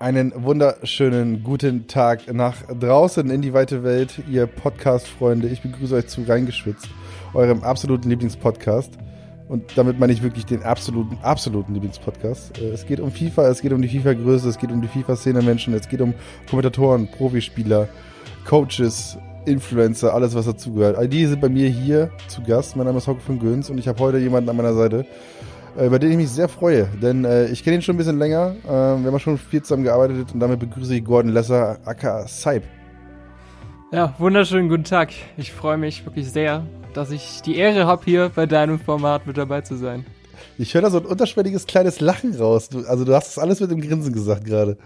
[0.00, 5.46] Einen wunderschönen guten Tag nach draußen in die weite Welt, ihr Podcast-Freunde.
[5.48, 6.88] Ich begrüße euch zu Reingeschwitzt,
[7.34, 8.94] eurem absoluten Lieblingspodcast.
[9.46, 12.58] Und damit meine ich wirklich den absoluten, absoluten Lieblingspodcast.
[12.58, 15.74] Äh, es geht um FIFA, es geht um die FIFA-Größe, es geht um die FIFA-Szene-Menschen,
[15.74, 16.14] es geht um
[16.48, 17.86] Kommentatoren, Profispieler,
[18.46, 20.96] Coaches, Influencer, alles was dazugehört.
[20.96, 22.74] All die sind bei mir hier zu Gast.
[22.74, 25.04] Mein Name ist Hauke von Göns und ich habe heute jemanden an meiner Seite,
[25.76, 26.86] über den ich mich sehr freue.
[27.00, 28.54] Denn äh, ich kenne ihn schon ein bisschen länger.
[28.64, 32.62] Äh, wir haben schon viel zusammen gearbeitet und damit begrüße ich Gordon Lesser, aka Saib.
[33.92, 35.10] Ja, wunderschönen guten Tag.
[35.36, 39.36] Ich freue mich wirklich sehr, dass ich die Ehre habe, hier bei deinem Format mit
[39.36, 40.06] dabei zu sein.
[40.58, 42.68] Ich höre da so ein unterschwelliges kleines Lachen raus.
[42.68, 44.76] Du, also du hast das alles mit dem Grinsen gesagt gerade.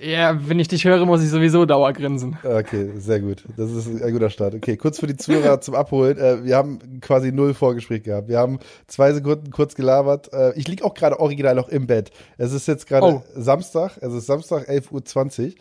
[0.00, 2.36] Ja, wenn ich dich höre, muss ich sowieso Dauergrinsen.
[2.44, 3.44] Okay, sehr gut.
[3.56, 4.54] Das ist ein guter Start.
[4.54, 6.18] Okay, kurz für die Zuhörer zum Abholen.
[6.18, 8.28] Äh, wir haben quasi null Vorgespräch gehabt.
[8.28, 10.32] Wir haben zwei Sekunden kurz gelabert.
[10.32, 12.10] Äh, ich liege auch gerade original noch im Bett.
[12.36, 13.22] Es ist jetzt gerade oh.
[13.34, 13.96] Samstag.
[14.00, 15.54] Es ist Samstag, 11.20 Uhr.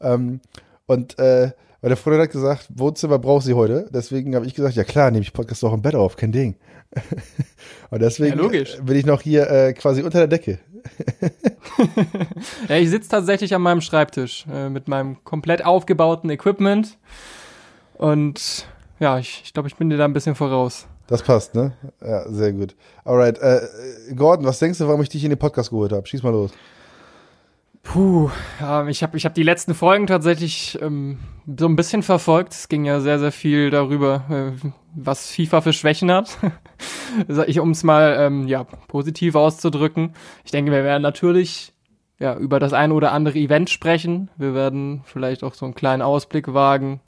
[0.00, 0.40] Ähm,
[0.86, 1.50] und äh,
[1.82, 3.88] meine Freundin hat gesagt, Wohnzimmer braucht sie heute.
[3.92, 6.54] Deswegen habe ich gesagt, ja klar, nehme ich Podcast auch im Bett auf, kein Ding.
[7.90, 10.58] Und deswegen ja, bin ich noch hier äh, quasi unter der Decke.
[12.68, 16.98] ja, ich sitze tatsächlich an meinem Schreibtisch äh, mit meinem komplett aufgebauten Equipment.
[17.94, 18.66] Und
[18.98, 20.86] ja, ich, ich glaube, ich bin dir da ein bisschen voraus.
[21.06, 21.72] Das passt, ne?
[22.00, 22.74] Ja, sehr gut.
[23.04, 23.38] Alright.
[23.38, 23.60] Äh,
[24.14, 26.06] Gordon, was denkst du, warum ich dich in den Podcast geholt habe?
[26.06, 26.52] Schieß mal los.
[27.82, 28.30] Puh,
[28.60, 31.18] ja, ich habe ich hab die letzten Folgen tatsächlich ähm,
[31.58, 32.52] so ein bisschen verfolgt.
[32.52, 36.38] Es ging ja sehr, sehr viel darüber, äh, was FIFA für Schwächen hat.
[37.46, 40.14] ich, um es mal ähm, ja, positiv auszudrücken.
[40.44, 41.72] Ich denke, wir werden natürlich
[42.22, 44.30] ja, über das ein oder andere Event sprechen.
[44.36, 47.00] Wir werden vielleicht auch so einen kleinen Ausblick wagen,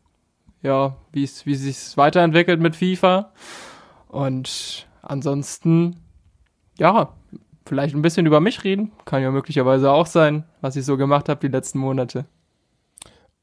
[0.60, 3.32] ja, wie es wie sich weiterentwickelt mit FIFA.
[4.08, 6.02] Und ansonsten,
[6.78, 7.14] ja,
[7.66, 8.92] vielleicht ein bisschen über mich reden.
[9.04, 12.26] Kann ja möglicherweise auch sein, was ich so gemacht habe die letzten Monate.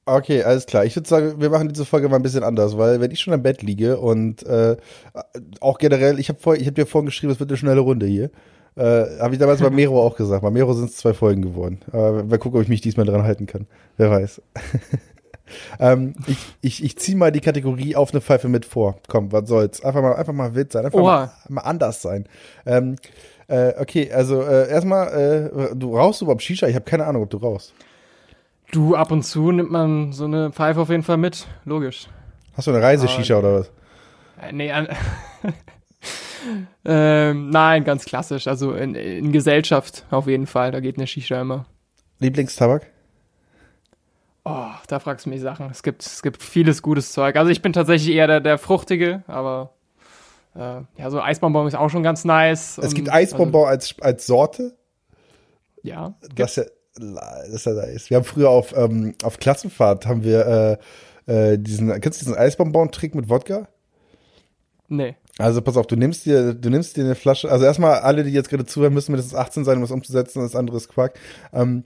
[0.06, 0.84] Okay, alles klar.
[0.84, 3.34] Ich würde sagen, wir machen diese Folge mal ein bisschen anders, weil wenn ich schon
[3.34, 4.76] im Bett liege und äh,
[5.60, 8.32] auch generell, ich habe hab dir vorhin geschrieben, es wird eine schnelle Runde hier.
[8.76, 10.42] Äh, habe ich damals bei Mero auch gesagt.
[10.42, 11.82] Bei Mero sind es zwei Folgen geworden.
[11.92, 13.68] Aber mal gucken, ob ich mich diesmal dran halten kann.
[13.98, 14.42] Wer weiß.
[15.80, 18.96] ähm, ich ich, ich ziehe mal die Kategorie auf eine Pfeife mit vor.
[19.08, 19.84] Komm, was soll's.
[19.84, 20.86] Einfach mal, einfach mal wild sein.
[20.86, 22.26] Einfach mal, mal, anders sein.
[22.66, 22.96] Ähm,
[23.52, 25.08] äh, okay, also äh, erstmal,
[25.72, 26.68] äh, du rauchst überhaupt Shisha?
[26.68, 27.74] Ich habe keine Ahnung, ob du rauchst.
[28.72, 32.08] Du, ab und zu nimmt man so eine Pfeife auf jeden Fall mit, logisch.
[32.54, 33.72] Hast du eine Reiseshisha oder was?
[34.42, 34.88] Äh, nee, an
[36.86, 38.48] ähm, nein, ganz klassisch.
[38.48, 41.66] Also in, in, Gesellschaft auf jeden Fall, da geht eine Shisha immer.
[42.20, 42.88] Lieblingstabak?
[44.46, 45.70] Oh, da fragst du mich Sachen.
[45.70, 47.36] Es gibt, es gibt vieles gutes Zeug.
[47.36, 49.74] Also ich bin tatsächlich eher der, der Fruchtige, aber
[50.54, 52.78] ja, so Eisbonbon ist auch schon ganz nice.
[52.78, 54.76] Es gibt Eisbonbon also, als, als Sorte?
[55.82, 56.14] Ja.
[56.36, 56.64] Das ist ja,
[56.96, 58.10] das ist ja nice.
[58.10, 60.80] Wir haben früher auf, ähm, auf Klassenfahrt haben wir
[61.28, 63.68] äh, äh, diesen, kennst du diesen Eisbonbon-Trick mit Wodka?
[64.90, 65.16] Nee.
[65.38, 68.32] Also pass auf, du nimmst dir, du nimmst dir eine Flasche, also erstmal alle, die
[68.32, 71.18] jetzt gerade zuhören, müssen mindestens 18 sein, um das umzusetzen, das andere ist Quark.
[71.54, 71.86] Ähm,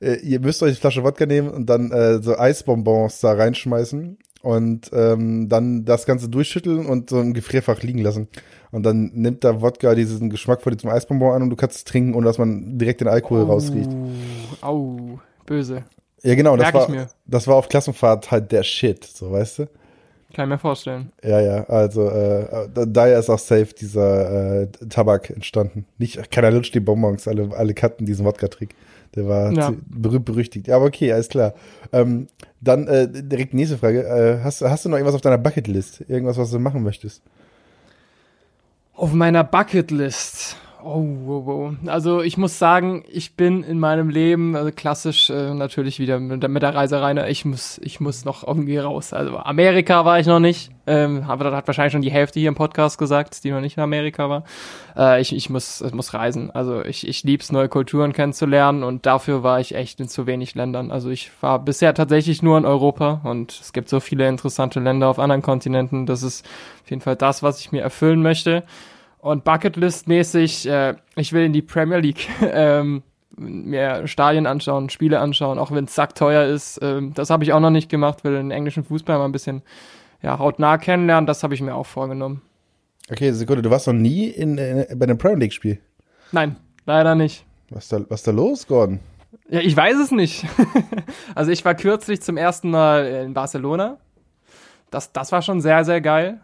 [0.00, 4.18] äh, ihr müsst euch eine Flasche Wodka nehmen und dann äh, so Eisbonbons da reinschmeißen
[4.46, 8.28] und ähm, dann das Ganze durchschütteln und so im Gefrierfach liegen lassen.
[8.70, 11.84] Und dann nimmt der Wodka diesen Geschmack von diesem Eisbonbon an und du kannst es
[11.84, 13.90] trinken, ohne dass man direkt den Alkohol oh, rausriecht.
[14.60, 15.82] Au, böse.
[16.22, 19.68] Ja, genau, das war, das war auf Klassenfahrt halt der Shit, so weißt du.
[20.32, 21.10] Kann ich mir vorstellen.
[21.24, 25.86] Ja, ja, also äh, daher ist auch safe dieser äh, Tabak entstanden.
[25.98, 28.76] Nicht, keiner lutscht die Bonbons, alle, alle kannten diesen Wodka-Trick.
[29.16, 29.72] Der war ja.
[29.88, 30.68] berühmt berüchtigt.
[30.68, 31.54] Ja, aber okay, alles klar.
[31.92, 32.28] Ähm,
[32.66, 34.04] dann äh, direkt nächste Frage.
[34.04, 36.02] Äh, hast, hast du noch irgendwas auf deiner Bucketlist?
[36.08, 37.22] Irgendwas, was du machen möchtest?
[38.94, 40.35] Auf meiner Bucketlist.
[40.84, 41.74] Oh, wow, wow.
[41.86, 46.46] Also ich muss sagen, ich bin in meinem Leben also klassisch äh, natürlich wieder mit,
[46.48, 47.12] mit der Reiserei.
[47.12, 47.28] Ne?
[47.28, 49.12] Ich muss, ich muss noch irgendwie raus.
[49.12, 52.48] Also Amerika war ich noch nicht, ähm, aber das hat wahrscheinlich schon die Hälfte hier
[52.48, 54.44] im Podcast gesagt, die noch nicht in Amerika war.
[54.96, 56.50] Äh, ich, ich muss, ich muss reisen.
[56.50, 60.54] Also ich, ich lieb's neue Kulturen kennenzulernen und dafür war ich echt in zu wenig
[60.54, 60.90] Ländern.
[60.90, 65.08] Also ich war bisher tatsächlich nur in Europa und es gibt so viele interessante Länder
[65.08, 66.06] auf anderen Kontinenten.
[66.06, 66.46] Das ist
[66.84, 68.62] auf jeden Fall das, was ich mir erfüllen möchte.
[69.26, 73.02] Und Bucketlist-mäßig, äh, ich will in die Premier League ähm,
[73.36, 76.78] mir Stadien anschauen, Spiele anschauen, auch wenn es sackteuer ist.
[76.80, 79.62] Ähm, das habe ich auch noch nicht gemacht, will den englischen Fußball mal ein bisschen
[80.22, 81.26] ja, hautnah kennenlernen.
[81.26, 82.40] Das habe ich mir auch vorgenommen.
[83.10, 85.80] Okay, Sekunde, du warst noch nie in, in bei einem Premier League-Spiel?
[86.30, 87.44] Nein, leider nicht.
[87.70, 89.00] Was da, was da los, Gordon?
[89.48, 90.46] Ja, ich weiß es nicht.
[91.34, 93.98] also ich war kürzlich zum ersten Mal in Barcelona.
[94.92, 96.38] Das, das war schon sehr, sehr geil.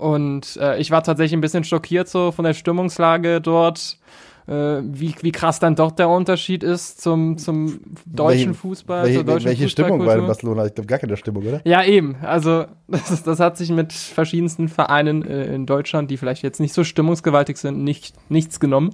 [0.00, 3.98] Und äh, ich war tatsächlich ein bisschen schockiert so von der Stimmungslage dort.
[4.46, 9.04] äh, wie, wie krass dann doch der Unterschied ist zum, zum deutschen Welche- Fußball.
[9.04, 10.26] Welche, deutschen welche Stimmung war in.
[10.26, 10.66] Barcelona?
[10.66, 11.60] Ich glaube, gar keine Stimmung, oder?
[11.64, 12.16] Ja, eben.
[12.22, 16.72] Also, das, das hat sich mit verschiedensten Vereinen äh, in Deutschland, die vielleicht jetzt nicht
[16.72, 18.90] so stimmungsgewaltig sind, nicht, nichts genommen.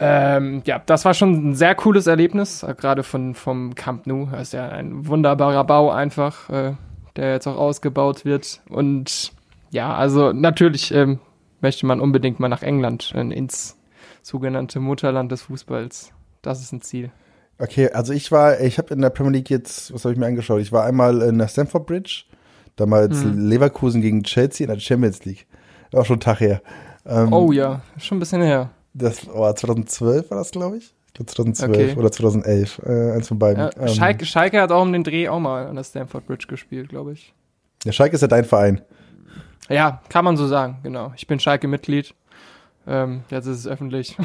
[0.00, 4.26] Ähm, ja, das war schon ein sehr cooles Erlebnis, gerade von, vom Camp Nou.
[4.32, 6.72] Das ist ja ein wunderbarer Bau einfach, äh,
[7.16, 8.60] der jetzt auch ausgebaut wird.
[8.68, 9.32] Und
[9.74, 11.18] ja, also natürlich ähm,
[11.60, 13.76] möchte man unbedingt mal nach England, äh, ins
[14.22, 16.12] sogenannte Mutterland des Fußballs.
[16.42, 17.10] Das ist ein Ziel.
[17.58, 20.26] Okay, also ich war, ich habe in der Premier League jetzt, was habe ich mir
[20.26, 20.60] angeschaut?
[20.60, 22.24] Ich war einmal in der Stamford Bridge,
[22.76, 23.48] damals Mhm.
[23.48, 25.46] Leverkusen gegen Chelsea in der Champions League.
[25.92, 26.60] Auch schon ein Tag her.
[27.06, 28.70] Ähm, Oh ja, schon ein bisschen her.
[28.94, 30.94] Das war 2012 war das, glaube ich.
[31.08, 31.98] Ich glaube 2012 Okay.
[32.00, 33.62] oder 2011, äh, eins von beiden.
[33.64, 36.46] Ja, Ähm, Schalke, Schalke hat auch um den Dreh auch mal an der Stamford Bridge
[36.48, 37.32] gespielt, glaube ich.
[37.84, 38.80] ja, Schalke ist ja dein Verein.
[39.68, 41.12] Ja, kann man so sagen, genau.
[41.16, 42.14] Ich bin Schalke-Mitglied.
[42.86, 44.16] Ähm, jetzt ist es öffentlich.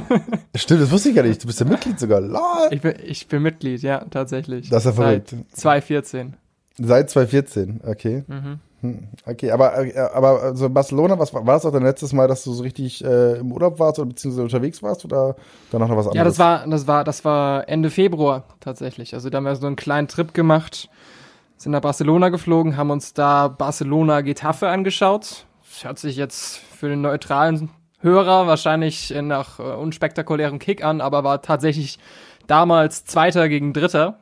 [0.54, 1.42] Stimmt, das wusste ich gar nicht.
[1.42, 2.20] Du bist ja Mitglied sogar.
[2.20, 2.68] Lol.
[2.70, 4.70] Ich bin, ich bin Mitglied, ja, tatsächlich.
[4.70, 5.30] Das ist ja verrückt.
[5.30, 6.34] Seit 2014.
[6.78, 8.24] Seit 2014, okay.
[8.26, 8.60] Mhm.
[8.82, 12.28] Hm, Okay, aber, äh, aber also Barcelona, was war, war das auch dein letztes Mal,
[12.28, 15.36] dass du so richtig äh, im Urlaub warst oder beziehungsweise unterwegs warst oder
[15.70, 16.16] danach noch was anderes?
[16.16, 19.14] Ja, das war, das war, das war Ende Februar tatsächlich.
[19.14, 20.90] Also da haben wir so einen kleinen Trip gemacht,
[21.56, 25.46] sind nach Barcelona geflogen, haben uns da Barcelona Getafe angeschaut.
[25.62, 27.70] Das hört sich jetzt für den neutralen
[28.00, 31.98] Hörer wahrscheinlich nach äh, unspektakulärem Kick an, aber war tatsächlich
[32.46, 34.18] damals Zweiter gegen Dritter.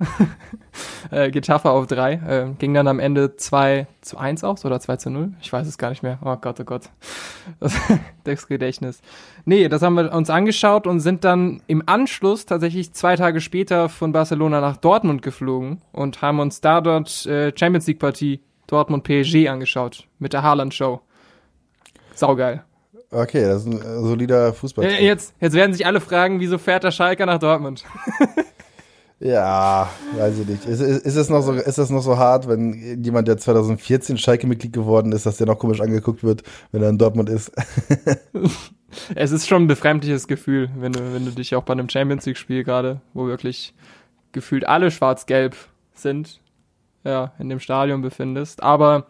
[1.10, 2.14] äh, Getafe auf drei.
[2.14, 5.34] Äh, ging dann am Ende 2 zu 1 aus oder 2 zu 0.
[5.40, 6.18] Ich weiß es gar nicht mehr.
[6.24, 6.90] Oh Gott, oh Gott.
[8.24, 9.02] Das, Gedächtnis.
[9.44, 13.90] Nee, das haben wir uns angeschaut und sind dann im Anschluss tatsächlich zwei Tage später
[13.90, 19.04] von Barcelona nach Dortmund geflogen und haben uns da dort äh, Champions League Partie Dortmund
[19.04, 21.02] PSG angeschaut mit der Haaland Show.
[22.14, 22.64] Saugeil.
[23.10, 24.84] Okay, das ist ein äh, solider Fußball.
[24.84, 27.84] Äh, jetzt, jetzt werden sich alle fragen, wieso fährt der Schalker nach Dortmund?
[29.20, 30.66] Ja, weiß ich nicht.
[30.66, 34.18] Ist, ist, ist, es noch so, ist es noch so hart, wenn jemand, der 2014
[34.18, 36.42] Schalke-Mitglied geworden ist, dass der noch komisch angeguckt wird,
[36.72, 37.52] wenn er in Dortmund ist?
[39.16, 42.26] Es ist schon ein befremdliches Gefühl, wenn du, wenn du dich auch bei einem Champions
[42.26, 43.74] League-Spiel gerade, wo wirklich
[44.30, 45.56] gefühlt alle schwarz-gelb
[45.94, 46.40] sind,
[47.02, 48.62] ja, in dem Stadion befindest.
[48.62, 49.06] Aber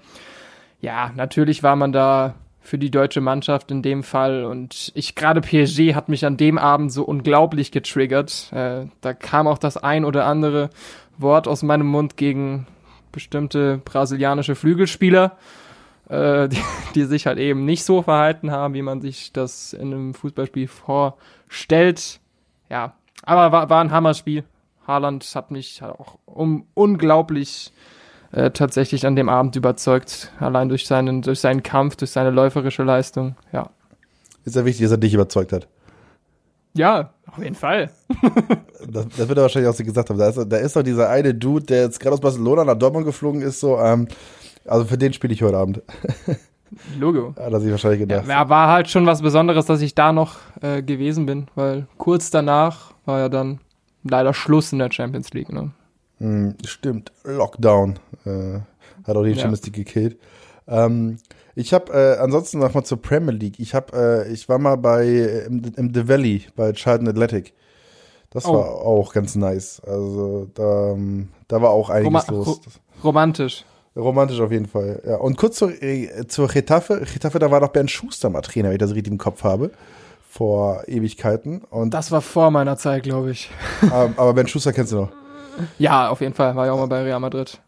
[0.80, 5.42] ja, natürlich war man da für die deutsche Mannschaft in dem Fall und ich gerade
[5.42, 8.50] PSG hat mich an dem Abend so unglaublich getriggert.
[8.52, 10.70] Äh, da kam auch das ein oder andere
[11.18, 12.66] Wort aus meinem Mund gegen
[13.12, 15.36] bestimmte brasilianische Flügelspieler,
[16.08, 16.62] äh, die,
[16.94, 20.66] die sich halt eben nicht so verhalten haben, wie man sich das in einem Fußballspiel
[20.66, 22.18] vorstellt.
[22.70, 24.42] Ja, aber war, war ein Hammerspiel.
[24.86, 27.93] Haaland hat mich halt auch um unglaublich äh,
[28.50, 33.36] tatsächlich an dem Abend überzeugt, allein durch seinen, durch seinen Kampf, durch seine läuferische Leistung.
[33.52, 33.70] Ja.
[34.44, 35.68] Ist ja wichtig, dass er dich überzeugt hat.
[36.74, 37.90] Ja, auf jeden Fall.
[38.86, 40.18] Das, das wird er wahrscheinlich auch so gesagt haben.
[40.18, 43.06] Da ist, da ist doch dieser eine Dude, der jetzt gerade aus Barcelona nach Dortmund
[43.06, 44.08] geflogen ist, so, ähm,
[44.66, 45.80] also für den spiele ich heute Abend.
[46.98, 47.34] Logo.
[47.38, 48.28] Hat er sich wahrscheinlich Ja, gedacht.
[48.28, 52.30] war- war halt schon was Besonderes, dass ich da noch äh, gewesen bin, weil kurz
[52.30, 53.60] danach war ja dann
[54.02, 55.50] leider Schluss in der Champions League.
[55.50, 55.70] Ne?
[56.24, 58.60] Hm, stimmt, Lockdown äh,
[59.06, 59.36] hat auch die Ja.
[59.36, 60.18] Champions League gekillt.
[60.66, 61.18] Ähm,
[61.54, 63.60] ich habe äh, ansonsten noch mal zur Premier League.
[63.60, 65.06] Ich habe, äh, ich war mal bei
[65.46, 67.52] im, im The Valley bei Charlton Athletic.
[68.30, 68.54] Das Oh.
[68.54, 69.80] war auch ganz nice.
[69.86, 72.46] Also da, ähm, da war auch einiges Roma- los.
[72.48, 72.60] Ro-
[73.04, 73.64] Romantisch.
[73.94, 75.00] Romantisch auf jeden Fall.
[75.06, 75.16] Ja.
[75.16, 77.02] Und kurz zur, äh, zur Getafe.
[77.12, 79.70] Getafe, da war doch Bernd Schuster mal Trainer, wenn ich das richtig im Kopf habe.
[80.28, 81.62] Vor Ewigkeiten.
[81.70, 83.50] Und, Das war vor meiner Zeit, glaube ich.
[83.82, 85.12] aber, aber Bernd Schuster kennst du noch.
[85.78, 86.54] Ja, auf jeden Fall.
[86.56, 87.60] War ja auch mal bei Real Madrid.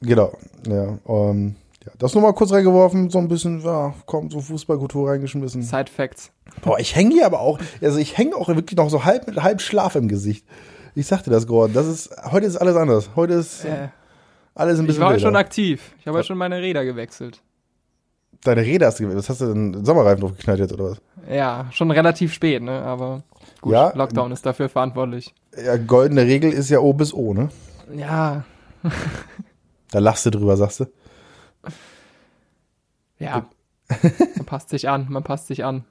[0.00, 0.32] Genau,
[0.66, 0.98] ja.
[1.08, 5.62] Ähm, ja das nur mal kurz reingeworfen, so ein bisschen, ja, komm, so Fußballkultur reingeschmissen.
[5.62, 6.30] Side Facts.
[6.62, 9.42] Boah, ich hänge hier aber auch, also ich hänge auch wirklich noch so halb mit
[9.42, 10.46] halb Schlaf im Gesicht.
[10.94, 13.10] Ich sagte das, Gordon, das ist, heute ist alles anders.
[13.16, 13.88] Heute ist Äh,
[14.54, 15.94] alles ein ich bisschen war heute schon aktiv.
[16.00, 17.42] Ich habe heute schon meine Räder gewechselt.
[18.44, 19.14] Deine Rede hast du.
[19.14, 21.00] Was hast du denn, Sommerreifen draufgeknallt jetzt, oder was?
[21.28, 22.82] Ja, schon relativ spät, ne?
[22.82, 23.22] Aber
[23.60, 23.92] gut, Ja.
[23.94, 25.34] Lockdown ist dafür verantwortlich.
[25.62, 27.48] Ja, goldene Regel ist ja O bis O, ne?
[27.94, 28.44] Ja,
[29.90, 30.86] Da lachst du drüber, sagst du.
[33.18, 33.46] ja.
[34.36, 35.84] man passt sich an, man passt sich an.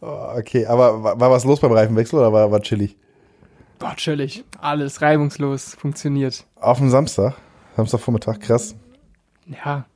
[0.00, 2.96] Oh, okay, aber war, war was los beim Reifenwechsel oder war, war chillig?
[3.78, 4.44] Boah, chillig.
[4.60, 6.46] Alles reibungslos, funktioniert.
[6.56, 7.34] Auf dem Samstag,
[7.76, 8.76] Samstagvormittag, krass.
[9.46, 9.86] Ja,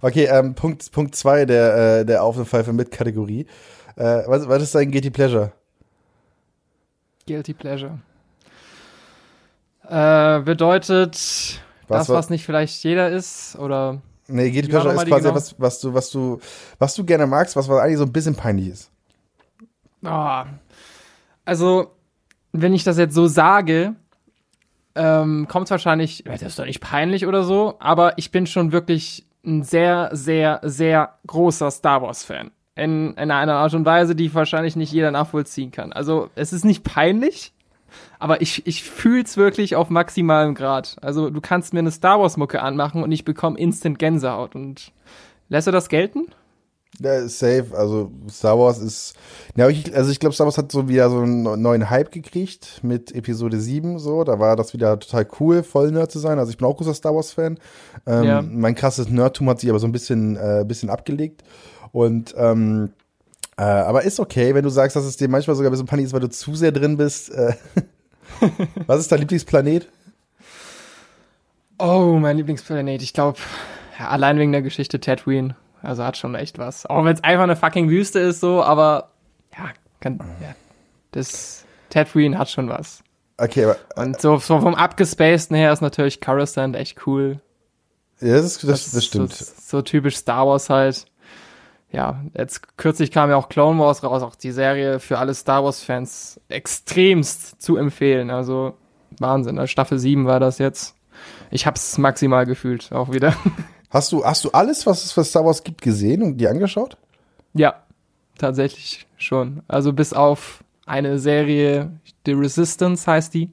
[0.00, 3.46] Okay, ähm, Punkt, Punkt zwei der, äh, der Auf und Pfeife mit Kategorie.
[3.96, 5.52] Äh, was, was ist dein Guilty Pleasure?
[7.26, 7.98] Guilty Pleasure.
[9.88, 11.14] Äh, bedeutet
[11.88, 15.34] das, war- was nicht vielleicht jeder ist, oder Nee, Guilty Pleasure ist quasi genau?
[15.34, 16.40] was, was du, was du,
[16.78, 18.90] was du gerne magst, was, was eigentlich so ein bisschen peinlich ist.
[20.04, 20.42] Oh.
[21.44, 21.90] Also,
[22.52, 23.94] wenn ich das jetzt so sage,
[24.94, 28.72] ähm, kommt es wahrscheinlich, das ist doch nicht peinlich oder so, aber ich bin schon
[28.72, 32.50] wirklich ein sehr, sehr, sehr großer Star Wars-Fan.
[32.74, 35.92] In, in einer Art und Weise, die wahrscheinlich nicht jeder nachvollziehen kann.
[35.92, 37.52] Also, es ist nicht peinlich,
[38.18, 40.96] aber ich, ich fühl's wirklich auf maximalem Grad.
[41.02, 44.54] Also, du kannst mir eine Star Wars-Mucke anmachen und ich bekomme instant Gänsehaut.
[44.54, 44.92] Und
[45.50, 46.28] lässt du das gelten?
[47.00, 47.66] Ja, safe.
[47.72, 49.14] Also Star Wars ist.
[49.56, 52.80] Ja, ich, also ich glaube, Star Wars hat so wieder so einen neuen Hype gekriegt
[52.82, 53.98] mit Episode 7.
[53.98, 56.38] So, da war das wieder total cool, voll Nerd zu sein.
[56.38, 57.58] Also ich bin auch großer Star Wars-Fan.
[58.06, 58.42] Ähm, ja.
[58.42, 61.42] Mein krasses Nerdtum hat sich aber so ein bisschen, äh, bisschen abgelegt.
[61.92, 62.90] Und ähm,
[63.56, 66.06] äh, aber ist okay, wenn du sagst, dass es dir manchmal sogar ein bisschen Panik
[66.06, 67.30] ist, weil du zu sehr drin bist.
[67.30, 67.54] Äh,
[68.86, 69.88] was ist dein Lieblingsplanet?
[71.78, 73.02] Oh, mein Lieblingsplanet.
[73.02, 73.38] Ich glaube,
[73.98, 75.56] allein wegen der Geschichte Tatooine.
[75.82, 76.86] Also hat schon echt was.
[76.86, 79.10] Auch wenn es einfach eine fucking Wüste ist, so, aber
[79.56, 79.70] ja,
[80.00, 80.54] kann, ja.
[81.10, 83.02] Das Tatooine hat schon was.
[83.36, 83.76] Okay, aber.
[83.96, 87.40] Und so, so vom Abgespaceden her ist natürlich Coruscant echt cool.
[88.20, 89.32] Ja, das, das, das, das stimmt.
[89.32, 91.06] So, so, typisch Star Wars halt.
[91.90, 95.62] Ja, jetzt kürzlich kam ja auch Clone Wars raus, auch die Serie für alle Star
[95.62, 98.30] Wars-Fans extremst zu empfehlen.
[98.30, 98.74] Also
[99.18, 99.58] Wahnsinn.
[99.58, 100.94] Also Staffel 7 war das jetzt.
[101.50, 103.34] Ich hab's maximal gefühlt, auch wieder.
[103.92, 106.96] Hast du, hast du alles, was es für Star Wars gibt, gesehen und dir angeschaut?
[107.52, 107.82] Ja,
[108.38, 109.62] tatsächlich schon.
[109.68, 111.92] Also bis auf eine Serie,
[112.24, 113.50] The Resistance heißt die.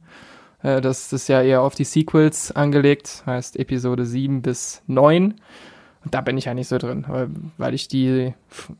[0.63, 5.35] Äh, das ist ja eher auf die Sequels angelegt, heißt Episode 7 bis 9.
[6.05, 7.05] Und da bin ich eigentlich so drin,
[7.57, 8.33] weil ich die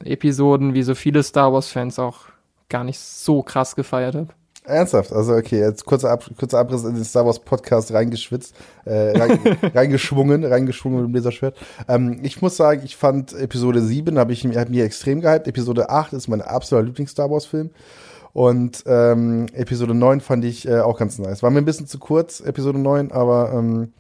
[0.06, 2.28] Episoden, wie so viele Star Wars-Fans, auch
[2.70, 4.30] gar nicht so krass gefeiert habe.
[4.70, 5.12] Ernsthaft?
[5.12, 9.40] Also okay, jetzt kurzer, Ab kurzer Abriss in den Star Wars Podcast reingeschwitzt, äh, rein,
[9.74, 11.58] reingeschwungen, reingeschwungen mit dem Laserschwert.
[11.88, 15.48] Ähm, ich muss sagen, ich fand Episode 7, habe ich hab mir extrem gehypt.
[15.48, 17.72] Episode 8 ist mein absoluter Lieblings-Star Wars-Film.
[18.34, 21.42] Und ähm, Episode 9 fand ich äh, auch ganz nice.
[21.42, 23.94] War mir ein bisschen zu kurz, Episode 9, aber ähm,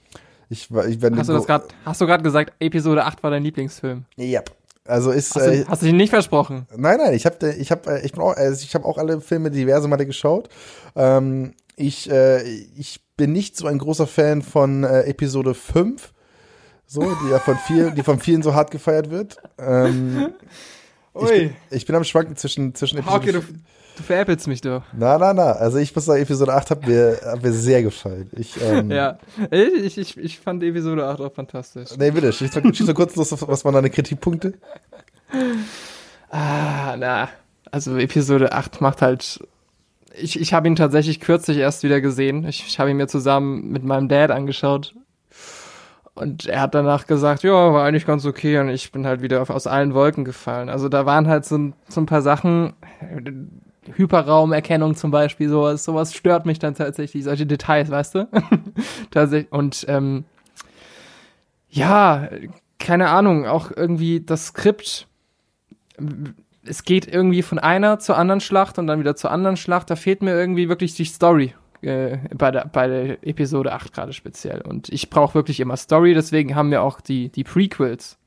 [0.49, 1.17] ich, ich werde.
[1.17, 4.05] Hast du das gerade, hast du gerade gesagt, Episode 8 war dein Lieblingsfilm?
[4.17, 4.39] Ja.
[4.39, 4.58] Yep.
[4.89, 5.36] Also ist.
[5.36, 6.65] Hast du, äh, hast du ihn nicht versprochen?
[6.75, 9.22] Nein, nein, ich habe ich hab, äh, ich bin auch, also ich habe auch alle
[9.22, 10.50] Filme diverse Male geschaut.
[10.96, 16.13] Ähm, ich, äh, ich bin nicht so ein großer Fan von äh, Episode 5.
[16.86, 19.38] So, die ja von vielen, die von vielen so hart gefeiert wird.
[19.60, 20.34] Ähm,
[21.13, 23.43] ich, bin, ich bin am Schwanken zwischen, zwischen Episode
[24.00, 24.84] du, veräppelst mich doch.
[24.94, 25.51] Na, na, na.
[25.51, 28.29] Also ich muss sagen, Episode 8 hat mir, hat mir sehr gefallen.
[28.36, 29.20] Ich, ähm, ja,
[29.51, 31.89] ich, ich, ich fand Episode 8 auch fantastisch.
[31.98, 34.53] Nee, bitte, schieß mal, schieß mal kurz los, was waren deine Kritikpunkte?
[36.29, 37.29] Ah, na.
[37.72, 39.39] Also Episode 8 macht halt.
[40.15, 42.48] Ich, ich habe ihn tatsächlich kürzlich erst wieder gesehen.
[42.48, 44.96] Ich, ich habe ihn mir zusammen mit meinem Dad angeschaut.
[46.15, 48.60] Und er hat danach gesagt, ja, war eigentlich ganz okay.
[48.60, 50.70] Und ich bin halt wieder aus allen Wolken gefallen.
[50.70, 52.74] Also da waren halt so, so ein paar Sachen.
[53.95, 58.27] Hyperraumerkennung zum Beispiel, sowas, sowas stört mich dann tatsächlich, solche Details, weißt du?
[59.12, 59.51] tatsächlich.
[59.51, 60.25] Und ähm,
[61.69, 62.29] ja,
[62.77, 65.07] keine Ahnung, auch irgendwie das Skript
[66.69, 69.89] es geht irgendwie von einer zur anderen Schlacht und dann wieder zur anderen Schlacht.
[69.89, 74.13] Da fehlt mir irgendwie wirklich die Story äh, bei, der, bei der Episode 8 gerade
[74.13, 74.62] speziell.
[74.62, 78.18] Und ich brauche wirklich immer Story, deswegen haben mir auch die, die Prequels,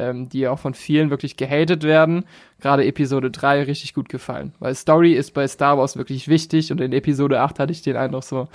[0.00, 2.24] ähm, die auch von vielen wirklich gehatet werden,
[2.60, 4.54] gerade Episode 3 richtig gut gefallen.
[4.58, 7.96] Weil Story ist bei Star Wars wirklich wichtig und in Episode 8 hatte ich den
[7.96, 8.48] Eindruck so,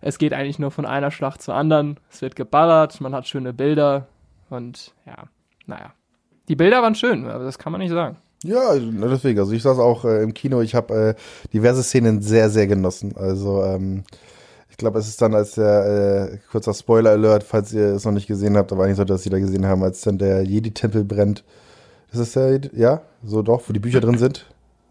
[0.00, 3.52] es geht eigentlich nur von einer Schlacht zur anderen, es wird geballert, man hat schöne
[3.52, 4.08] Bilder
[4.50, 5.24] und ja,
[5.66, 5.92] naja.
[6.48, 8.16] Die Bilder waren schön, aber das kann man nicht sagen.
[8.44, 9.38] Ja, deswegen.
[9.40, 13.16] Also ich saß auch äh, im Kino, ich habe äh, diverse Szenen sehr, sehr genossen.
[13.16, 14.04] Also ähm,
[14.78, 18.56] glaube, es ist dann als der, äh, kurzer Spoiler-Alert, falls ihr es noch nicht gesehen
[18.56, 21.44] habt, aber eigentlich sollte das jeder gesehen haben, als dann der Jedi-Tempel brennt.
[22.12, 24.46] Ist es der, ja, so doch, wo die Bücher drin sind.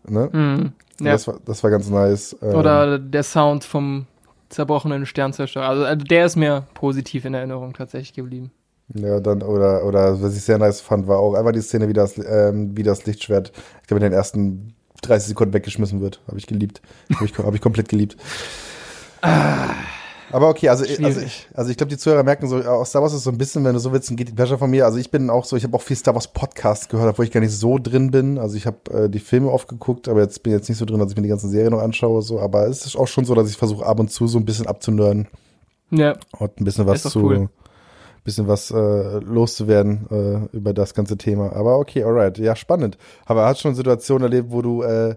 [0.07, 0.27] Ne?
[0.31, 1.13] Mm, ja.
[1.13, 2.35] das, war, das war ganz nice.
[2.41, 4.05] Ähm, Oder der Sound vom
[4.49, 5.67] zerbrochenen Sternzerstörer.
[5.67, 8.51] Also, also der ist mir positiv in Erinnerung tatsächlich geblieben.
[8.93, 11.93] Ja, dann, oder, oder was ich sehr nice fand, war auch einfach die Szene, wie
[11.93, 13.51] das, ähm, wie das Lichtschwert,
[13.81, 16.21] ich glaube, in den ersten 30 Sekunden weggeschmissen wird.
[16.27, 16.81] Habe ich geliebt.
[17.15, 18.15] Habe ich, hab ich komplett geliebt.
[19.21, 19.73] Ah,
[20.31, 23.13] Aber okay, also, also ich, also ich glaube, die Zuhörer merken so, auch Star Wars
[23.13, 24.85] ist so ein bisschen, wenn du so willst, ein Guilty Pleasure von mir.
[24.85, 27.31] Also ich bin auch so, ich habe auch viel Star Wars Podcasts gehört, obwohl ich
[27.31, 28.37] gar nicht so drin bin.
[28.37, 30.85] Also ich habe äh, die Filme oft geguckt, aber jetzt bin ich jetzt nicht so
[30.85, 32.21] drin, dass ich mir die ganzen Serien noch anschaue.
[32.21, 32.39] So.
[32.39, 34.67] Aber es ist auch schon so, dass ich versuche, ab und zu so ein bisschen
[34.67, 35.27] abzunörden.
[35.91, 36.17] Ja.
[36.37, 37.49] Und ein bisschen was zu, cool
[38.27, 41.53] bisschen was äh, loszuwerden äh, über das ganze Thema.
[41.53, 42.37] Aber okay, alright.
[42.37, 42.97] Ja, spannend.
[43.25, 45.15] Aber hast schon Situationen erlebt, wo du, äh,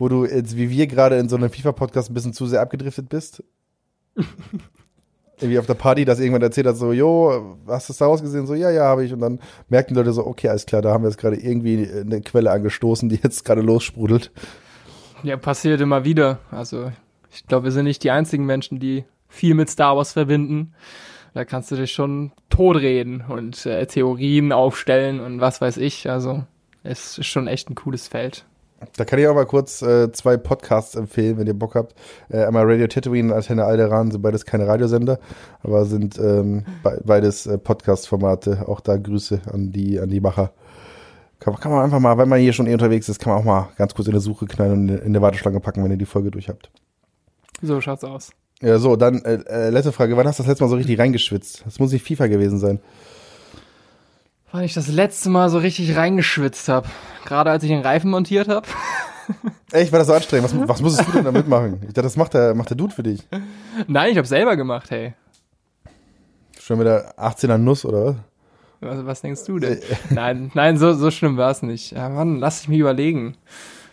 [0.00, 3.10] wo du jetzt wie wir gerade in so einem FIFA-Podcast ein bisschen zu sehr abgedriftet
[3.10, 3.44] bist?
[5.38, 8.46] irgendwie auf der Party, dass irgendwann erzählt hat, so, jo, hast du Star Wars gesehen?
[8.46, 9.12] So, ja, ja, habe ich.
[9.12, 11.88] Und dann merken die Leute so, okay, alles klar, da haben wir jetzt gerade irgendwie
[11.88, 14.30] eine Quelle angestoßen, die jetzt gerade lossprudelt.
[15.22, 16.38] Ja, passiert immer wieder.
[16.50, 16.92] Also
[17.30, 20.72] ich glaube, wir sind nicht die einzigen Menschen, die viel mit Star Wars verbinden.
[21.34, 26.10] Da kannst du dich schon totreden und äh, Theorien aufstellen und was weiß ich.
[26.10, 26.44] Also
[26.82, 28.46] es ist schon echt ein cooles Feld.
[28.96, 31.94] Da kann ich auch mal kurz äh, zwei Podcasts empfehlen, wenn ihr Bock habt.
[32.30, 35.18] Äh, einmal Radio Tatooine und Antenne Alderan sind beides keine Radiosender,
[35.62, 38.68] aber sind ähm, be beides äh, Podcast-Formate.
[38.68, 40.52] Auch da Grüße an die, an die Macher.
[41.40, 43.44] Kann, kann, man einfach mal, wenn man hier schon eh unterwegs ist, kann man auch
[43.44, 46.06] mal ganz kurz in der Suche knallen und in der Warteschlange packen, wenn ihr die
[46.06, 46.70] Folge durch habt.
[47.62, 48.30] So schaut's aus.
[48.62, 50.16] Ja, so, dann äh, äh, letzte Frage.
[50.16, 51.62] Wann hast du das letzte Mal so richtig reingeschwitzt?
[51.64, 52.80] Das muss nicht FIFA gewesen sein.
[54.52, 56.88] Wann ich das letzte Mal so richtig reingeschwitzt habe.
[57.24, 58.66] Gerade als ich den Reifen montiert habe.
[59.72, 60.52] Echt, war das so anstrengend?
[60.52, 61.74] Was, was musstest du denn da mitmachen?
[61.82, 63.20] Ich dachte, das macht der, macht der Dude für dich.
[63.86, 65.14] Nein, ich habe selber gemacht, hey.
[66.58, 68.16] Schon wieder 18er Nuss, oder was?
[68.80, 69.80] Was, was denkst du denn?
[70.10, 71.92] nein, nein, so, so schlimm war es nicht.
[71.92, 73.36] Ja, Mann, lass ich mich überlegen.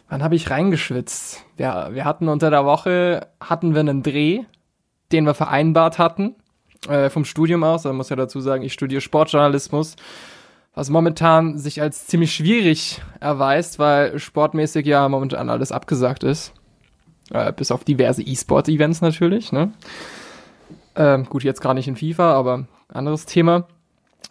[0.09, 1.43] Wann habe ich reingeschwitzt?
[1.57, 4.43] Ja, wir hatten unter der Woche, hatten wir einen Dreh,
[5.11, 6.35] den wir vereinbart hatten,
[6.87, 7.83] äh, vom Studium aus.
[7.83, 9.97] Da muss ja dazu sagen, ich studiere Sportjournalismus,
[10.77, 16.53] was momentan sich als ziemlich schwierig erweist, weil sportmäßig ja momentan alles abgesagt ist.
[17.31, 19.71] Äh, bis auf diverse E-Sport-Events natürlich, ne?
[20.93, 23.65] Äh, gut, jetzt gar nicht in FIFA, aber anderes Thema.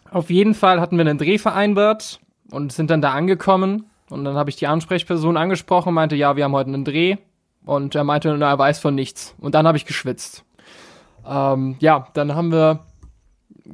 [0.09, 4.37] Auf jeden Fall hatten wir einen Dreh vereinbart und sind dann da angekommen und dann
[4.37, 7.17] habe ich die Ansprechperson angesprochen und meinte, ja, wir haben heute einen Dreh.
[7.65, 9.35] Und er meinte, na, er weiß von nichts.
[9.41, 10.45] Und dann habe ich geschwitzt.
[11.27, 12.85] Ähm, ja, dann haben wir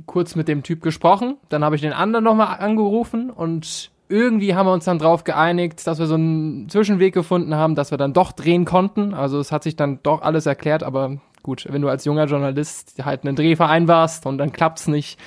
[0.05, 1.37] kurz mit dem Typ gesprochen.
[1.49, 5.85] Dann habe ich den anderen nochmal angerufen und irgendwie haben wir uns dann drauf geeinigt,
[5.87, 9.13] dass wir so einen Zwischenweg gefunden haben, dass wir dann doch drehen konnten.
[9.13, 13.03] Also es hat sich dann doch alles erklärt, aber gut, wenn du als junger Journalist
[13.03, 15.19] halt einen Dreh vereinbarst und dann klappt's nicht,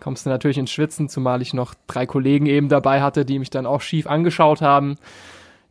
[0.00, 3.50] kommst du natürlich ins Schwitzen, zumal ich noch drei Kollegen eben dabei hatte, die mich
[3.50, 4.96] dann auch schief angeschaut haben.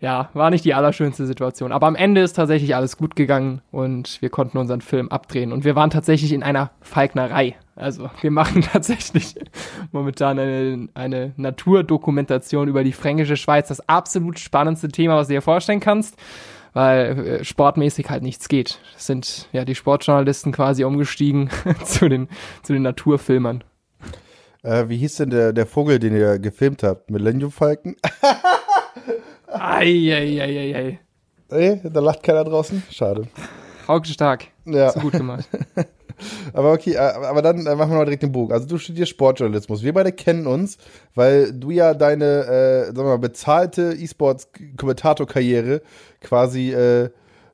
[0.04, 1.72] Ja, war nicht die allerschönste Situation.
[1.72, 5.54] Aber am Ende ist tatsächlich alles gut gegangen und wir konnten unseren Film abdrehen.
[5.54, 7.56] Und wir waren tatsächlich in einer Falknerei.
[7.78, 9.36] Also wir machen tatsächlich
[9.94, 13.70] momentan eine, eine Naturdokumentation über die fränkische Schweiz.
[13.70, 16.18] Das absolut spannendste Thema, was du dir vorstellen kannst
[16.76, 18.80] weil äh, sportmäßig halt nichts geht.
[18.96, 21.52] Das sind ja die Sportjournalisten quasi umgestiegen
[21.86, 22.30] zu den,
[22.64, 23.64] zu den Naturfilmern.
[24.64, 27.12] Äh, wie hieß denn der, der Vogel, den ihr gefilmt habt?
[27.12, 27.96] Millennium Falken?
[29.54, 31.00] Eieieiei.
[31.50, 32.84] Ey, da lacht keiner draußen?
[32.90, 33.28] Schade.
[33.88, 34.46] Hauke stark.
[34.66, 34.92] Ja.
[34.92, 35.48] So gut gemacht.
[36.54, 38.54] aber okay, äh, aber dann machen wir mal direkt den Bogen.
[38.54, 39.84] Also du studierst Sportjournalismus.
[39.84, 40.78] Wir beide kennen uns,
[41.16, 45.82] weil du ja deine, äh, sagen wir mal, bezahlte E-Sports-Kommentatorkarriere
[46.22, 47.10] quasi äh,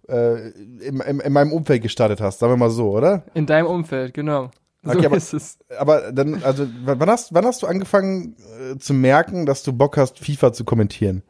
[0.08, 0.50] äh,
[0.82, 2.40] in, in, in meinem Umfeld gestartet hast.
[2.40, 3.24] Sagen wir mal so, oder?
[3.34, 4.52] In deinem Umfeld, genau.
[4.84, 5.58] So Okay, aber- ist es.
[5.78, 8.36] Aber dann, also, wann hast, wann hast du angefangen
[8.74, 11.24] äh, zu merken, dass du Bock hast, FIFA zu kommentieren?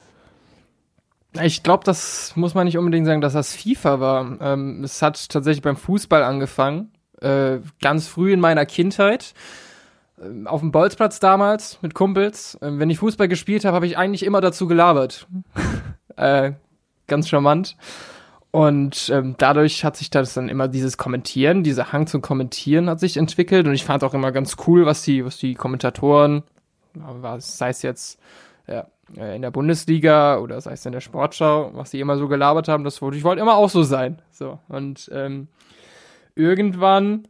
[1.41, 4.41] Ich glaube, das muss man nicht unbedingt sagen, dass das FIFA war.
[4.41, 6.91] Ähm, es hat tatsächlich beim Fußball angefangen.
[7.21, 9.33] Äh, ganz früh in meiner Kindheit.
[10.19, 12.57] Ähm, auf dem Bolzplatz damals mit Kumpels.
[12.61, 15.27] Ähm, wenn ich Fußball gespielt habe, habe ich eigentlich immer dazu gelabert.
[16.15, 16.53] äh,
[17.07, 17.77] ganz charmant.
[18.51, 22.99] Und ähm, dadurch hat sich das dann immer dieses Kommentieren, dieser Hang zum Kommentieren hat
[22.99, 23.67] sich entwickelt.
[23.67, 26.41] Und ich fand auch immer ganz cool, was die, was die Kommentatoren,
[26.95, 28.19] was sei es jetzt
[29.15, 32.83] in der Bundesliga oder sei es in der Sportschau, was sie immer so gelabert haben,
[32.83, 34.21] das wollte ich wollte immer auch so sein.
[34.31, 35.47] So und ähm,
[36.35, 37.27] irgendwann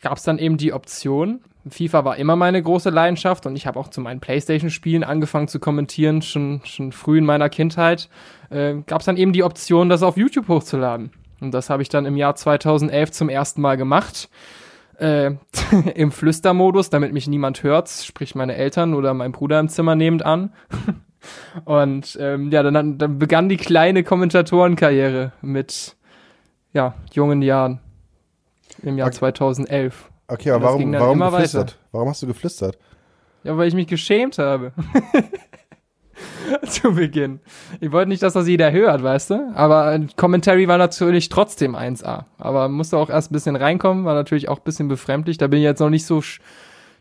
[0.00, 1.40] gab es dann eben die Option.
[1.68, 5.58] FIFA war immer meine große Leidenschaft und ich habe auch zu meinen PlayStation-Spielen angefangen zu
[5.58, 8.08] kommentieren, schon, schon früh in meiner Kindheit.
[8.50, 11.10] Äh, gab es dann eben die Option, das auf YouTube hochzuladen.
[11.40, 14.28] Und das habe ich dann im Jahr 2011 zum ersten Mal gemacht.
[14.98, 15.32] Äh,
[15.94, 20.24] Im Flüstermodus, damit mich niemand hört, sprich meine Eltern oder mein Bruder im Zimmer nehmend
[20.24, 20.52] an.
[21.64, 25.96] Und ähm, ja, dann, dann begann die kleine Kommentatorenkarriere mit
[26.72, 27.80] ja, jungen Jahren
[28.82, 29.18] im Jahr Okay.
[29.18, 30.10] 2011.
[30.28, 31.78] Okay, aber warum, warum geflüstert?
[31.92, 32.78] Warum hast du geflüstert?
[33.44, 34.72] Ja, weil ich mich geschämt habe.
[36.66, 37.40] Zu Beginn.
[37.80, 39.52] Ich wollte nicht, dass das jeder hört, weißt du?
[39.54, 42.24] Aber Commentary war natürlich trotzdem 1A.
[42.38, 45.38] Aber musste auch erst ein bisschen reinkommen, war natürlich auch ein bisschen befremdlich.
[45.38, 46.22] Da bin ich jetzt noch nicht so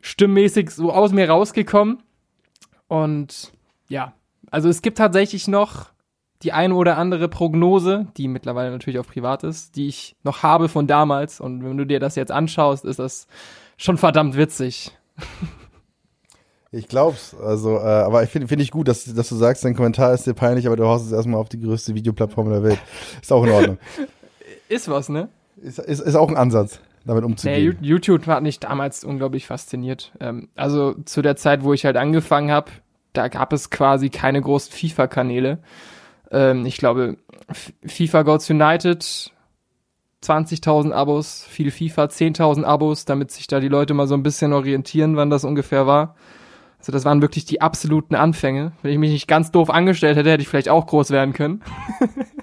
[0.02, 2.04] stimmmäßig so aus mir rausgekommen.
[2.88, 3.52] Und
[3.88, 4.14] ja,
[4.52, 5.88] also es gibt tatsächlich noch
[6.44, 10.70] die eine oder andere Prognose, die mittlerweile natürlich auch privat ist, die ich noch habe
[10.70, 11.40] von damals.
[11.40, 13.28] Und wenn du dir das jetzt anschaust, ist das
[13.78, 14.92] schon verdammt witzig.
[16.72, 17.34] Ich glaub's.
[17.36, 20.28] Also, äh, aber ich finde find ich gut, dass, dass du sagst, dein Kommentar ist
[20.28, 22.80] dir peinlich, aber du haust es erstmal auf die größte Videoplattform der Welt.
[23.22, 23.78] Ist auch in Ordnung.
[24.68, 25.30] Ist was, ne?
[25.62, 27.74] ist, ist, ist auch ein Ansatz, damit Nee, umzugehen.
[27.74, 30.12] Ju- YouTube hat mich damals unglaublich fasziniert.
[30.20, 32.72] Ähm, also zu der Zeit, wo ich halt angefangen habe,
[33.18, 35.60] da gab es quasi keine großen FIFA-Kanäle.
[36.32, 37.18] Ähm, ich glaube,
[37.86, 39.32] FIFA Goes United
[40.24, 44.54] 20.000 Abos, viel FIFA 10.000 Abos, damit sich da die Leute mal so ein bisschen
[44.54, 46.16] orientieren, wann das ungefähr war.
[46.80, 48.74] Also das waren wirklich die absoluten Anfänge.
[48.82, 51.64] Wenn ich mich nicht ganz doof angestellt hätte, hätte ich vielleicht auch groß werden können.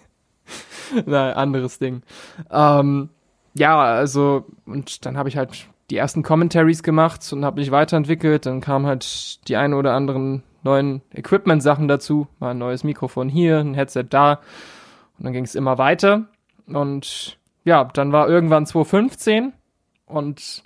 [1.06, 2.02] Na, anderes Ding.
[2.50, 3.08] Ähm,
[3.54, 8.46] ja, also, und dann habe ich halt die ersten Commentaries gemacht und habe mich weiterentwickelt.
[8.46, 12.28] Dann kamen halt die ein oder anderen neuen Equipment-Sachen dazu.
[12.38, 14.40] Mal ein neues Mikrofon hier, ein Headset da.
[15.18, 16.26] Und dann ging es immer weiter.
[16.66, 19.52] Und ja, dann war irgendwann 2015
[20.06, 20.62] und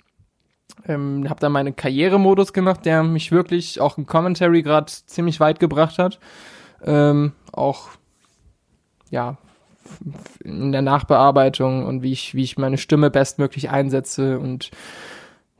[0.85, 5.59] ähm, habe dann meinen Karrieremodus gemacht, der mich wirklich auch im Commentary gerade ziemlich weit
[5.59, 6.19] gebracht hat.
[6.83, 7.89] Ähm, auch
[9.09, 9.37] ja
[10.43, 14.71] in der Nachbearbeitung und wie ich wie ich meine Stimme bestmöglich einsetze und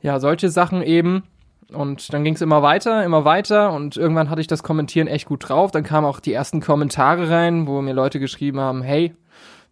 [0.02, 1.24] ja solche Sachen eben.
[1.72, 5.26] Und dann ging es immer weiter, immer weiter und irgendwann hatte ich das Kommentieren echt
[5.26, 5.70] gut drauf.
[5.70, 9.14] Dann kamen auch die ersten Kommentare rein, wo mir Leute geschrieben haben, hey,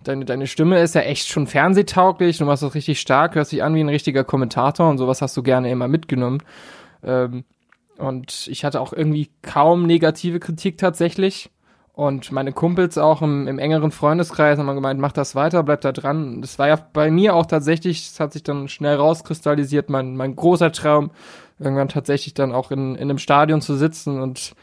[0.04, 3.62] deine, deine Stimme ist ja echt schon fernsehtauglich, du machst das richtig stark, hörst dich
[3.62, 6.42] an wie ein richtiger Kommentator und sowas hast du gerne immer mitgenommen.
[7.02, 7.44] Ähm,
[7.96, 11.50] und ich hatte auch irgendwie kaum negative Kritik tatsächlich.
[11.94, 15.92] Und meine Kumpels auch im, im engeren Freundeskreis haben gemeint, mach das weiter, bleib da
[15.92, 16.42] dran.
[16.42, 20.37] Das war ja bei mir auch tatsächlich, es hat sich dann schnell rauskristallisiert, mein, mein
[20.37, 21.11] großer Traum,
[21.58, 24.54] irgendwann tatsächlich dann auch in, in einem Stadion zu sitzen und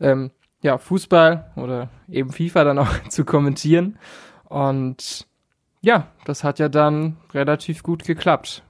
[0.00, 0.30] ähm,
[0.62, 3.98] ja, Fußball oder eben FIFA dann auch zu kommentieren.
[4.44, 5.26] Und
[5.80, 8.62] ja, das hat ja dann relativ gut geklappt.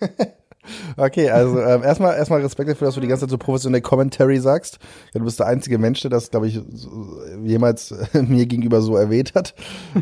[0.96, 4.38] okay, also ähm, erstmal erstmal Respekt dafür, dass du die ganze Zeit so professionell Commentary
[4.38, 4.78] sagst.
[5.12, 8.80] Ja, du bist der einzige Mensch, der das, glaube ich, so, jemals äh, mir gegenüber
[8.80, 9.54] so erwähnt hat.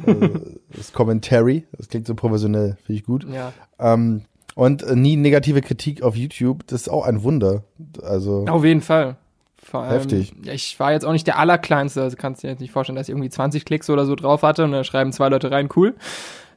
[0.06, 0.40] also,
[0.74, 3.26] das Commentary, das klingt so professionell, finde ich gut.
[3.30, 3.52] Ja.
[3.78, 4.24] Ähm,
[4.55, 7.65] und äh, nie negative Kritik auf YouTube, das ist auch ein Wunder.
[8.03, 9.17] Also auf jeden Fall.
[9.62, 10.35] Vor allem, Heftig.
[10.45, 13.09] Ich war jetzt auch nicht der allerkleinste, also kannst du dir jetzt nicht vorstellen, dass
[13.09, 15.95] ich irgendwie 20 Klicks oder so drauf hatte und da schreiben zwei Leute rein, cool.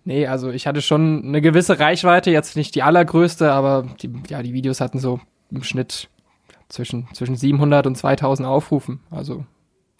[0.06, 4.42] Nee, also ich hatte schon eine gewisse Reichweite, jetzt nicht die allergrößte, aber die, ja,
[4.44, 5.20] die Videos hatten so
[5.52, 6.10] im Schnitt
[6.70, 9.02] zwischen, zwischen 700 und 2000 Aufrufen.
[9.10, 9.46] Also,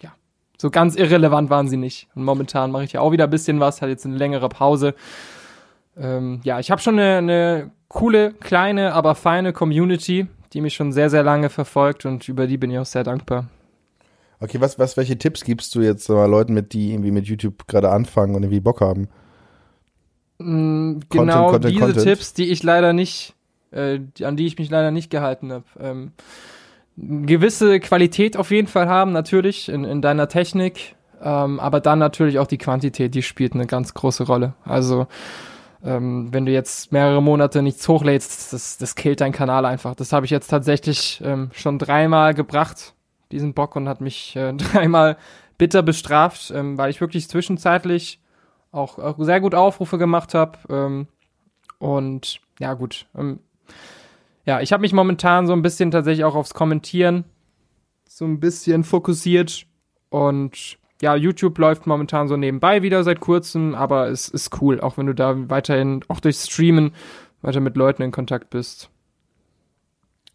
[0.02, 0.12] ja,
[0.58, 2.08] so ganz irrelevant waren sie nicht.
[2.14, 4.94] Und momentan mache ich ja auch wieder ein bisschen was, hat jetzt eine längere Pause.
[5.96, 10.90] Ähm, ja, ich habe schon eine, eine coole, kleine, aber feine Community die mich schon
[10.92, 13.48] sehr, sehr lange verfolgt und über die bin ich auch sehr dankbar.
[14.40, 17.66] Okay, was, was, welche Tipps gibst du jetzt mal Leuten mit, die irgendwie mit YouTube
[17.66, 19.08] gerade anfangen und irgendwie Bock haben?
[20.38, 22.04] Mm, genau Content, diese Content.
[22.04, 23.34] Tipps, die ich leider nicht,
[23.70, 25.64] äh, an die ich mich leider nicht gehalten habe.
[25.78, 26.12] Ähm,
[26.96, 32.38] gewisse Qualität auf jeden Fall haben, natürlich, in, in deiner Technik, ähm, aber dann natürlich
[32.38, 34.54] auch die Quantität, die spielt eine ganz große Rolle.
[34.64, 35.06] Also
[35.84, 39.94] ähm, wenn du jetzt mehrere Monate nichts hochlädst, das, das killt deinen Kanal einfach.
[39.94, 42.94] Das habe ich jetzt tatsächlich ähm, schon dreimal gebracht,
[43.30, 45.16] diesen Bock, und hat mich äh, dreimal
[45.58, 48.20] bitter bestraft, ähm, weil ich wirklich zwischenzeitlich
[48.72, 50.58] auch, auch sehr gut Aufrufe gemacht habe.
[50.68, 51.08] Ähm,
[51.78, 53.06] und ja, gut.
[53.16, 53.40] Ähm,
[54.44, 57.24] ja, ich habe mich momentan so ein bisschen tatsächlich auch aufs Kommentieren
[58.16, 59.66] so ein bisschen fokussiert
[60.08, 64.96] und ja, YouTube läuft momentan so nebenbei wieder seit kurzem, aber es ist cool, auch
[64.96, 66.92] wenn du da weiterhin, auch durch Streamen,
[67.42, 68.90] weiter mit Leuten in Kontakt bist.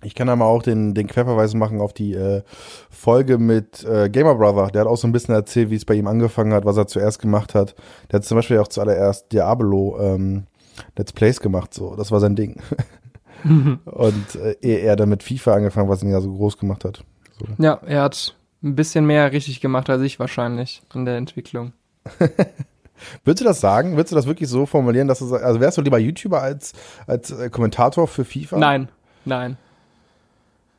[0.04, 2.42] Ich kann da mal auch den, den Querverweis machen auf die äh,
[2.90, 4.72] Folge mit äh, Gamer Brother.
[4.72, 6.88] Der hat auch so ein bisschen erzählt, wie es bei ihm angefangen hat, was er
[6.88, 7.76] zuerst gemacht hat.
[8.10, 10.48] Der hat zum Beispiel auch zuallererst Diablo ähm,
[10.98, 11.96] Let's Plays gemacht, so.
[11.96, 12.60] Das war sein Ding.
[13.44, 17.04] Und äh, er dann mit FIFA angefangen, was ihn ja so groß gemacht hat.
[17.38, 17.46] So.
[17.64, 21.74] Ja, er hat ein bisschen mehr richtig gemacht als ich wahrscheinlich in der Entwicklung.
[23.24, 23.96] Würdest du das sagen?
[23.96, 26.74] Würdest du das wirklich so formulieren, dass du also wärst du lieber YouTuber als
[27.08, 28.58] als äh, Kommentator für FIFA?
[28.58, 28.90] Nein,
[29.26, 29.58] nein.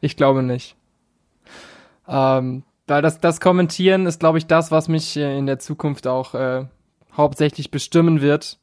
[0.00, 0.76] Ich glaube nicht.
[2.08, 6.06] Ähm, weil das das Kommentieren ist, glaube ich, das, was mich äh, in der Zukunft
[6.06, 6.66] auch äh,
[7.16, 8.58] hauptsächlich bestimmen wird.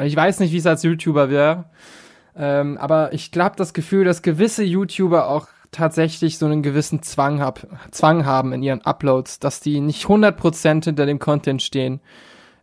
[0.00, 1.64] Ich weiß nicht, wie es als YouTuber wäre,
[2.36, 7.40] ähm, aber ich glaube das Gefühl, dass gewisse YouTuber auch tatsächlich so einen gewissen Zwang,
[7.40, 12.00] hab, Zwang haben in ihren Uploads, dass die nicht 100% hinter dem Content stehen,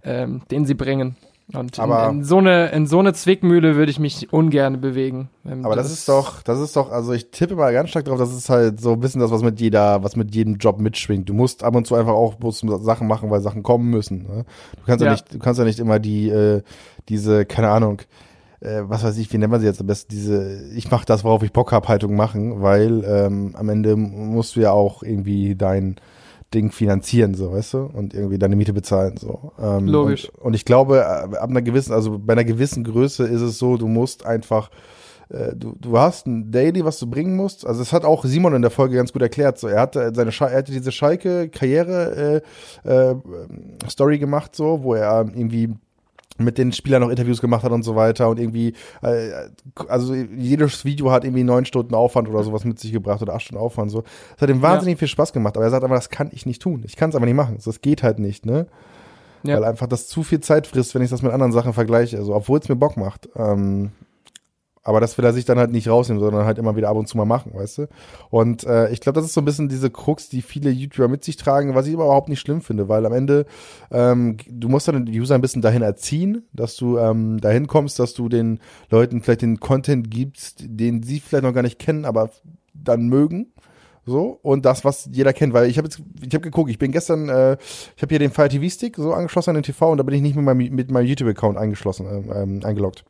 [0.04, 1.15] ähm, den sie bringen.
[1.54, 5.30] Und in, in, so eine in so eine Zwickmühle würde ich mich ungern bewegen.
[5.63, 8.20] Aber das, das, ist doch, das ist doch, also ich tippe mal ganz stark drauf,
[8.20, 11.30] das ist halt so ein bisschen das, was mit jeder, was mit jedem Job mitschwingt.
[11.30, 12.36] Du musst ab und zu einfach auch
[12.82, 14.24] Sachen machen, weil Sachen kommen müssen.
[14.24, 14.46] Ne?
[14.76, 15.06] Du kannst ja.
[15.06, 15.12] ja.
[15.13, 16.63] nicht, du kannst ja nicht immer die, äh,
[17.08, 18.02] diese, keine Ahnung,
[18.62, 21.24] äh, was weiß ich, wie nennt man sie jetzt am besten, diese, ich mache das,
[21.24, 25.56] worauf ich Bock hab, Haltung machen, weil ähm, am Ende musst du ja auch irgendwie
[25.56, 25.98] dein
[26.54, 29.52] Ding finanzieren, so, weißt du, und irgendwie deine Miete bezahlen, so.
[29.60, 30.30] Ähm, Logisch.
[30.30, 33.60] Und, und, ich glaube, äh, ab einer gewissen, also bei einer gewissen Größe ist es
[33.60, 34.70] so, du musst einfach
[35.30, 37.65] äh, du, du hast ein Daily, was du bringen musst.
[37.65, 39.58] Also das hat auch Simon in der Folge ganz gut erklärt.
[39.60, 42.41] So, er hatte seine Sch er hatte diese Schalke-Karriere
[42.86, 43.15] äh, äh,
[43.89, 45.74] Story gemacht, so, wo er irgendwie
[46.38, 49.30] mit den Spielern noch Interviews gemacht hat und so weiter und irgendwie, äh,
[49.88, 53.43] also jedes Video hat irgendwie neun Stunden Aufwand oder sowas mit sich gebracht oder acht
[53.43, 54.04] Stunden Aufwand so.
[54.34, 55.00] Das hat ihm wahnsinnig ja.
[55.00, 56.84] viel Spaß gemacht, aber er sagt aber, das kann ich nicht tun.
[56.86, 57.58] Ich kann es aber nicht machen.
[57.63, 58.67] Das geht halt nicht, ne?
[59.43, 59.56] Ja.
[59.56, 62.17] Weil einfach das zu viel Zeit frisst, wenn ich das mit anderen Sachen vergleiche.
[62.17, 63.30] Also, obwohl es mir Bock macht.
[63.36, 63.91] Ähm,
[64.88, 67.10] aber das will er sich dann halt nicht rausnehmen, sondern halt immer wieder ab und
[67.10, 67.88] zu mal machen, weißt du?
[68.30, 71.26] Und äh, ich glaube, das ist so ein bisschen diese Krux, die viele YouTuber mit
[71.26, 73.45] sich tragen, was ich überhaupt nicht schlimm finde, weil am Ende,
[73.91, 78.00] ähm, du musst dann den User ein bisschen dahin erziehen, dass du ähm, dahin kommst,
[78.00, 82.06] dass du den Leuten vielleicht den Content gibst, den sie vielleicht noch gar nicht kennen,
[82.06, 82.30] aber
[82.73, 83.52] dann mögen.
[84.06, 86.93] So, und das, was jeder kennt, weil ich habe jetzt, ich habe geguckt, ich bin
[86.93, 87.58] gestern, äh,
[87.97, 90.15] ich habe hier den Fire TV Stick so angeschlossen an den TV und da bin
[90.15, 93.04] ich nicht mit meinem, mit meinem YouTube-Account eingeschlossen, ähm, eingeloggt.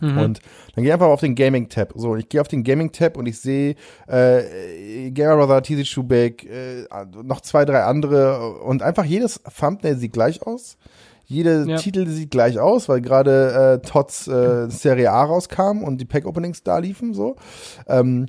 [0.00, 0.18] Mhm.
[0.18, 0.40] Und
[0.74, 1.92] dann gehe ich einfach auf den Gaming-Tab.
[1.94, 3.74] So, ich gehe auf den Gaming-Tab und ich sehe
[4.06, 6.84] äh, Gamer Brother, TZ Schubeck, äh,
[7.22, 10.76] noch zwei, drei andere und einfach jedes Thumbnail sieht gleich aus.
[11.30, 11.76] Jede ja.
[11.76, 16.64] Titel sieht gleich aus, weil gerade äh, Tots äh, Serie A rauskam und die Pack-Openings
[16.64, 17.36] da liefen so.
[17.86, 18.26] Ähm,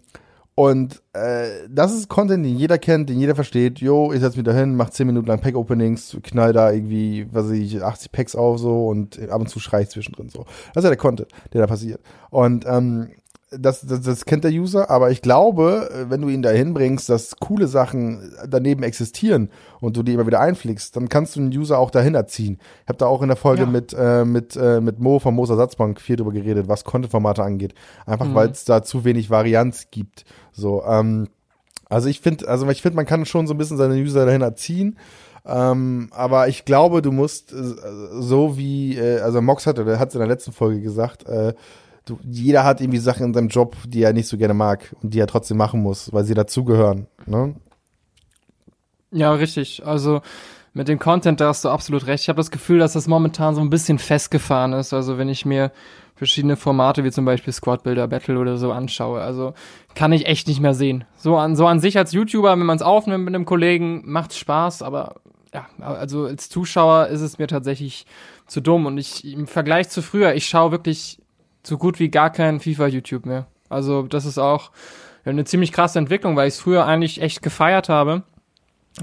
[0.54, 3.80] und äh, das ist Content, den jeder kennt, den jeder versteht.
[3.80, 7.46] Jo, ich setze mich da hin, mach 10 Minuten lang Pack-Openings, knall da irgendwie, was
[7.46, 10.46] weiß ich, 80 Packs auf so und ab und zu schrei ich zwischendrin so.
[10.74, 12.02] Das ist ja der Content, der da passiert.
[12.30, 13.12] Und ähm,
[13.52, 17.36] das, das, das kennt der User, aber ich glaube, wenn du ihn dahin bringst, dass
[17.38, 19.50] coole Sachen daneben existieren
[19.82, 22.60] und du die immer wieder einfliegst, dann kannst du den User auch dahin erziehen.
[22.84, 23.68] Ich habe da auch in der Folge ja.
[23.68, 27.74] mit, äh, mit, äh, mit Mo vom Moos Ersatzbank viel drüber geredet, was Content-Formate angeht.
[28.06, 28.36] Einfach mhm.
[28.36, 30.24] weil es da zu wenig Varianz gibt.
[30.54, 31.28] So, ähm,
[31.90, 34.42] also ich finde, also ich finde, man kann schon so ein bisschen seine User dahin
[34.42, 34.98] erziehen.
[35.46, 37.56] Ähm, aber ich glaube, du musst äh,
[38.14, 41.54] so wie, äh, also Mox hatte, der hat es in der letzten Folge gesagt, äh,
[42.06, 45.14] du, jeder hat irgendwie Sachen in seinem Job, die er nicht so gerne mag und
[45.14, 47.08] die er trotzdem machen muss, weil sie dazugehören.
[47.26, 47.56] Ne?
[49.12, 49.86] Ja, richtig.
[49.86, 50.22] Also
[50.74, 52.24] mit dem Content, da hast du absolut recht.
[52.24, 54.94] Ich habe das Gefühl, dass das momentan so ein bisschen festgefahren ist.
[54.94, 55.72] Also wenn ich mir
[56.16, 59.54] verschiedene Formate wie zum Beispiel Squad Builder Battle oder so anschaue, also
[59.96, 61.04] kann ich echt nicht mehr sehen.
[61.18, 64.34] So an, so an sich als YouTuber, wenn man es aufnimmt mit einem Kollegen, macht
[64.34, 65.16] Spaß, aber
[65.54, 68.06] ja, also als Zuschauer ist es mir tatsächlich
[68.48, 68.86] zu dumm.
[68.86, 71.18] Und ich im Vergleich zu früher, ich schaue wirklich
[71.64, 73.48] so gut wie gar kein FIFA-YouTube mehr.
[73.70, 74.72] Also das ist auch
[75.24, 78.24] eine ziemlich krasse Entwicklung, weil ich es früher eigentlich echt gefeiert habe.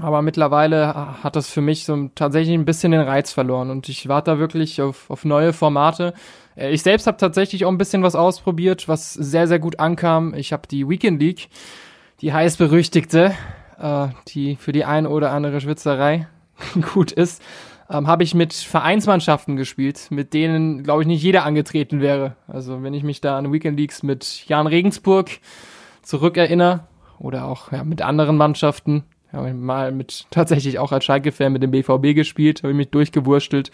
[0.01, 4.07] Aber mittlerweile hat das für mich so tatsächlich ein bisschen den Reiz verloren und ich
[4.07, 6.13] warte da wirklich auf, auf neue Formate.
[6.55, 10.35] Äh, ich selbst habe tatsächlich auch ein bisschen was ausprobiert, was sehr, sehr gut ankam.
[10.35, 11.49] Ich habe die Weekend League,
[12.21, 13.33] die heiß berüchtigte,
[13.79, 16.27] äh, die für die ein oder andere Schwitzerei
[16.93, 17.41] gut ist,
[17.89, 22.35] ähm, habe ich mit Vereinsmannschaften gespielt, mit denen, glaube ich, nicht jeder angetreten wäre.
[22.47, 25.29] Also wenn ich mich da an Weekend Leagues mit Jan Regensburg
[26.01, 26.81] zurückerinnere
[27.19, 31.63] oder auch ja, mit anderen Mannschaften, habe ich mal mit tatsächlich auch als Schalke-Fan mit
[31.63, 33.71] dem BVB gespielt, habe ich mich durchgewurstelt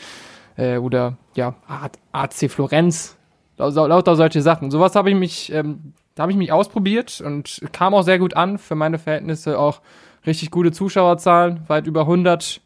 [0.57, 1.55] äh, oder ja
[2.11, 3.17] AC Florenz,
[3.57, 4.71] lauter solche Sachen.
[4.71, 8.35] Sowas habe ich mich, ähm, da habe ich mich ausprobiert und kam auch sehr gut
[8.35, 9.81] an für meine Verhältnisse auch
[10.25, 12.61] richtig gute Zuschauerzahlen, weit über 100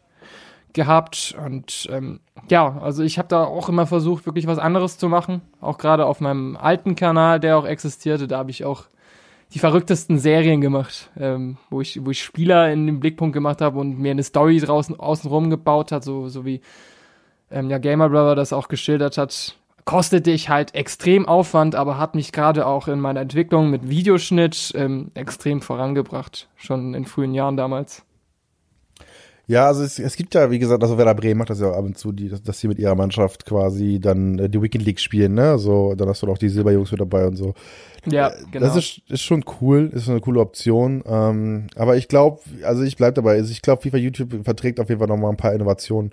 [0.73, 5.10] gehabt und ähm, ja, also ich habe da auch immer versucht, wirklich was anderes zu
[5.10, 5.41] machen.
[5.62, 8.86] Auch gerade auf meinem alten Kanal, der auch existierte, da habe ich auch
[9.53, 13.79] die verrücktesten Serien gemacht, ähm, wo ich wo ich Spieler in den Blickpunkt gemacht habe
[13.79, 16.62] und mir eine Story draußen außenrum gebaut hat, so so wie
[17.51, 19.55] ähm, ja Gamer Brother das auch geschildert hat.
[19.86, 24.71] Kostete ich halt extrem Aufwand, aber hat mich gerade auch in meiner Entwicklung mit Videoschnitt
[24.75, 28.05] ähm, extrem vorangebracht, schon in frühen Jahren damals.
[29.49, 31.83] Ja, also es, es gibt ja, wie gesagt, also Werder Bremen macht das ja ab
[31.83, 35.33] und zu, die, dass sie mit ihrer Mannschaft quasi dann äh, die Weekend League spielen,
[35.33, 35.57] ne?
[35.57, 37.55] So, dann hast du auch die Silberjungs mit dabei und so.
[38.05, 38.67] Ja, äh, genau.
[38.67, 41.03] Das ist, ist schon cool, ist eine coole Option.
[41.03, 44.88] Ähm, aber ich glaube, also ich bleib dabei, also ich glaube, FIFA YouTube verträgt auf
[44.88, 46.12] jeden Fall noch mal ein paar Innovationen.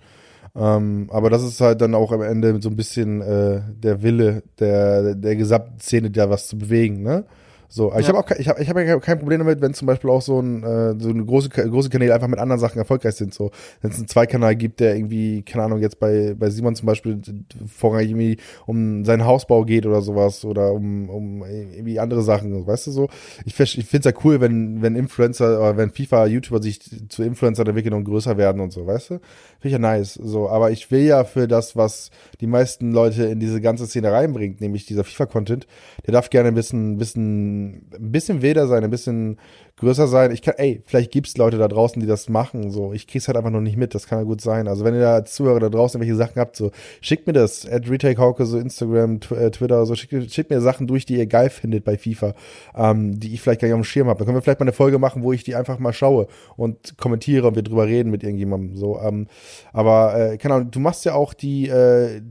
[0.57, 4.45] Ähm, aber das ist halt dann auch am Ende so ein bisschen äh, der Wille
[4.59, 7.27] der, der gesamten Szene, da was zu bewegen, ne?
[7.69, 7.99] So, ja.
[7.99, 10.23] ich habe auch ich habe ich hab ja kein Problem damit, wenn zum Beispiel auch
[10.23, 13.35] so ein äh, so eine große große Kanäle einfach mit anderen Sachen erfolgreich sind.
[13.35, 13.51] So,
[13.81, 17.21] wenn es einen Zweikanal gibt, der irgendwie keine Ahnung jetzt bei bei Simon zum Beispiel
[17.67, 22.87] vorrangig irgendwie um seinen Hausbau geht oder sowas oder um um irgendwie andere Sachen, weißt
[22.89, 23.09] du so.
[23.45, 27.23] Ich ich finde es ja cool, wenn wenn Influencer oder wenn FIFA YouTuber sich zu
[27.23, 29.15] Influencer entwickeln und größer werden und so, weißt du?
[29.15, 29.23] Finde
[29.65, 30.15] ich ja nice.
[30.15, 34.13] So, aber ich will ja für das, was die meisten Leute in diese ganze Szene
[34.13, 35.67] reinbringt, nämlich dieser FIFA Content,
[36.07, 39.39] der darf gerne ein bisschen ein bisschen ein bisschen wilder sein, ein bisschen
[39.77, 40.31] größer sein.
[40.31, 42.71] Ich kann, ey, vielleicht gibt's Leute da draußen, die das machen.
[42.71, 43.95] So, ich krieg's halt einfach noch nicht mit.
[43.95, 44.69] Das kann ja gut sein.
[44.69, 46.71] Also wenn ihr da Zuhörer da draußen welche Sachen habt, so
[47.03, 47.69] schickt mir das.
[47.69, 51.27] At Retake Hauke, so Instagram, äh, Twitter, so schickt, schickt mir Sachen durch, die ihr
[51.27, 52.35] geil findet bei FIFA,
[52.75, 54.19] ähm, die ich vielleicht gar nicht auf dem Schirm habe.
[54.19, 56.97] Dann können wir vielleicht mal eine Folge machen, wo ich die einfach mal schaue und
[56.97, 58.77] kommentiere und wir drüber reden mit irgendjemandem.
[58.77, 59.27] So, ähm,
[59.75, 62.23] aber äh, keine Ahnung, du machst ja auch die, äh,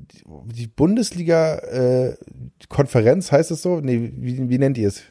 [0.46, 2.16] die Bundesliga äh,
[2.70, 3.82] Konferenz, heißt es so?
[3.82, 5.04] Nee, wie, wie nennt ihr es?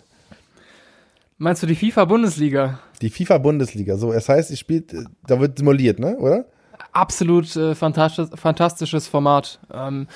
[1.37, 2.79] Meinst du die FIFA-Bundesliga?
[3.03, 3.97] Die FIFA-Bundesliga.
[3.97, 6.17] So, es heißt, sie spielt, äh, da wird simuliert, ne?
[6.17, 6.47] Oder?
[6.93, 9.59] Absolut äh, fantastisch, fantastisches Format.
[9.73, 10.07] Ähm,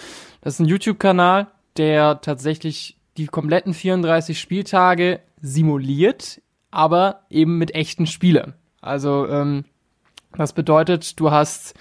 [0.40, 8.06] das ist ein YouTube-Kanal, der tatsächlich die kompletten 34 Spieltage simuliert, aber eben mit echten
[8.06, 8.54] Spielern.
[8.80, 9.64] Also, ähm,
[10.36, 11.74] das bedeutet, du hast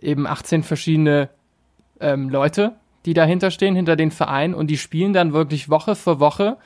[0.00, 1.28] eben 18 verschiedene
[1.98, 6.20] ähm, Leute, die dahinter stehen, hinter den Verein und die spielen dann wirklich Woche für
[6.20, 6.58] Woche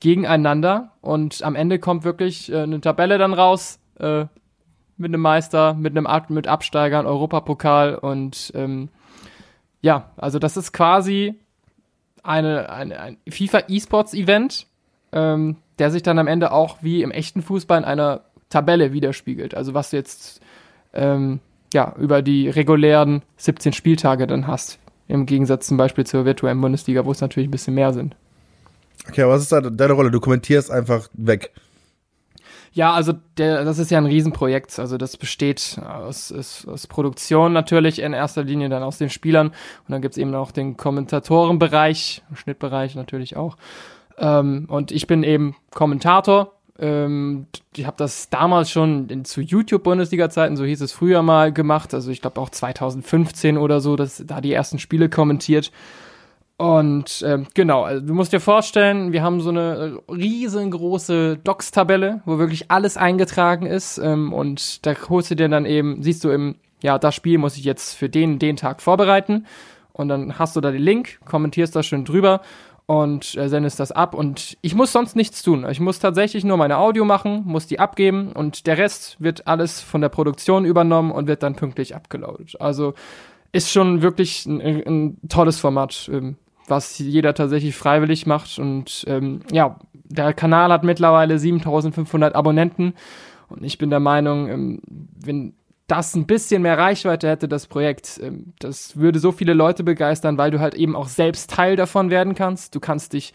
[0.00, 4.26] gegeneinander und am Ende kommt wirklich äh, eine Tabelle dann raus äh,
[4.96, 8.88] mit einem Meister, mit einem Ab mit Absteigern, Europapokal und ähm,
[9.80, 11.34] ja, also das ist quasi
[12.22, 14.66] eine, eine ein FIFA E-Sports Event,
[15.12, 19.54] ähm, der sich dann am Ende auch wie im echten Fußball in einer Tabelle widerspiegelt.
[19.54, 20.40] Also was du jetzt
[20.92, 21.40] ähm,
[21.72, 27.04] ja über die regulären 17 Spieltage dann hast, im Gegensatz zum Beispiel zur virtuellen Bundesliga,
[27.04, 28.16] wo es natürlich ein bisschen mehr sind.
[29.08, 30.10] Okay, aber was ist da deine Rolle?
[30.10, 31.52] Du kommentierst einfach weg.
[32.72, 34.78] Ja, also der, das ist ja ein Riesenprojekt.
[34.78, 39.48] Also das besteht aus, aus, aus Produktion natürlich in erster Linie, dann aus den Spielern
[39.48, 43.56] und dann gibt's eben auch den Kommentatorenbereich, Schnittbereich natürlich auch.
[44.18, 46.52] Ähm, und ich bin eben Kommentator.
[46.78, 51.94] Ähm, ich habe das damals schon in, zu YouTube-Bundesliga-Zeiten, so hieß es früher mal, gemacht.
[51.94, 55.72] Also ich glaube auch 2015 oder so, dass da die ersten Spiele kommentiert.
[56.58, 62.38] Und ähm, genau, also du musst dir vorstellen, wir haben so eine riesengroße Docs-Tabelle, wo
[62.38, 63.98] wirklich alles eingetragen ist.
[63.98, 67.56] Ähm, und da holst du dir dann eben, siehst du im, ja, das Spiel muss
[67.56, 69.46] ich jetzt für den, den Tag vorbereiten.
[69.92, 72.40] Und dann hast du da den Link, kommentierst da schön drüber
[72.86, 74.12] und äh, sendest das ab.
[74.12, 75.64] Und ich muss sonst nichts tun.
[75.70, 79.80] Ich muss tatsächlich nur meine Audio machen, muss die abgeben und der Rest wird alles
[79.80, 82.60] von der Produktion übernommen und wird dann pünktlich abgeloadet.
[82.60, 82.94] Also
[83.52, 86.10] ist schon wirklich ein, ein tolles Format.
[86.12, 86.36] Ähm,
[86.70, 88.58] was jeder tatsächlich freiwillig macht.
[88.58, 92.94] Und ähm, ja, der Kanal hat mittlerweile 7500 Abonnenten.
[93.48, 95.54] Und ich bin der Meinung, ähm, wenn
[95.86, 100.38] das ein bisschen mehr Reichweite hätte, das Projekt, ähm, das würde so viele Leute begeistern,
[100.38, 102.74] weil du halt eben auch selbst Teil davon werden kannst.
[102.74, 103.32] Du kannst dich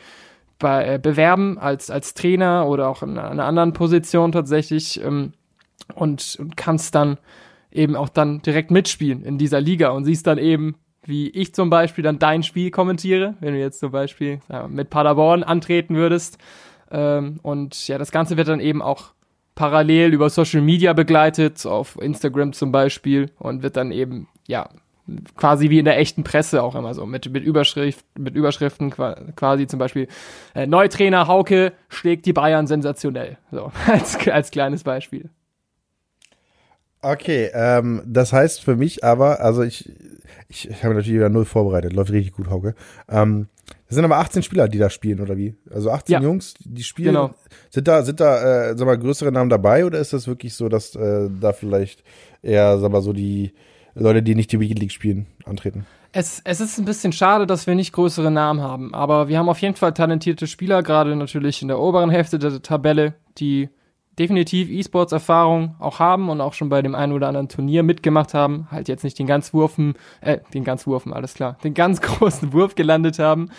[0.59, 5.33] bei, äh, bewerben als, als Trainer oder auch in einer anderen Position tatsächlich ähm,
[5.95, 7.17] und, und kannst dann
[7.71, 11.69] eben auch dann direkt mitspielen in dieser Liga und siehst dann eben, wie ich zum
[11.69, 16.37] Beispiel dann dein Spiel kommentiere, wenn du jetzt zum Beispiel ja, mit Paderborn antreten würdest.
[16.91, 19.13] Ähm, und ja, das Ganze wird dann eben auch
[19.55, 24.69] parallel über Social Media begleitet, auf Instagram zum Beispiel, und wird dann eben, ja,
[25.35, 28.91] quasi wie in der echten Presse auch immer so, mit, mit, Überschrift, mit Überschriften
[29.35, 30.07] quasi zum Beispiel,
[30.55, 33.37] äh, Neutrainer Hauke schlägt die Bayern sensationell.
[33.51, 35.29] So, als, als kleines Beispiel.
[37.03, 39.91] Okay, ähm, das heißt für mich aber, also ich,
[40.47, 42.75] ich, ich habe natürlich wieder null vorbereitet, läuft richtig gut, Hauke.
[43.09, 43.49] Ähm,
[43.87, 45.53] das sind aber 18 Spieler, die da spielen, oder wie?
[45.69, 46.21] Also 18 ja.
[46.21, 47.13] Jungs, die spielen.
[47.13, 47.31] Genau.
[47.69, 50.69] Sind da, sind da, äh, sag mal, größere Namen dabei oder ist das wirklich so,
[50.69, 52.03] dass äh, da vielleicht
[52.41, 53.53] eher, sag mal, so die
[53.95, 55.85] Leute, die nicht die Weekend League spielen, antreten?
[56.13, 59.49] Es, es ist ein bisschen schade, dass wir nicht größere Namen haben, aber wir haben
[59.49, 63.67] auf jeden Fall talentierte Spieler, gerade natürlich in der oberen Hälfte der Tabelle, die
[64.19, 68.67] definitiv E-Sports-Erfahrung auch haben und auch schon bei dem einen oder anderen Turnier mitgemacht haben,
[68.71, 72.54] halt jetzt nicht den ganz Wurfen, äh, den ganz Wurfen, alles klar, den ganz großen
[72.54, 73.49] Wurf gelandet haben.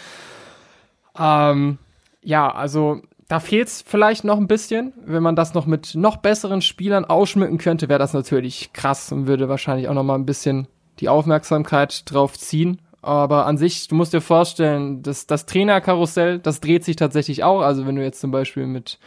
[1.18, 1.78] Ähm,
[2.22, 4.92] ja, also da fehlt es vielleicht noch ein bisschen.
[5.04, 9.26] Wenn man das noch mit noch besseren Spielern ausschmücken könnte, wäre das natürlich krass und
[9.26, 10.68] würde wahrscheinlich auch noch mal ein bisschen
[11.00, 12.80] die Aufmerksamkeit drauf ziehen.
[13.02, 17.60] Aber an sich, du musst dir vorstellen, dass das Trainerkarussell, das dreht sich tatsächlich auch.
[17.60, 18.98] Also wenn du jetzt zum Beispiel mit,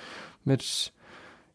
[0.43, 0.93] mit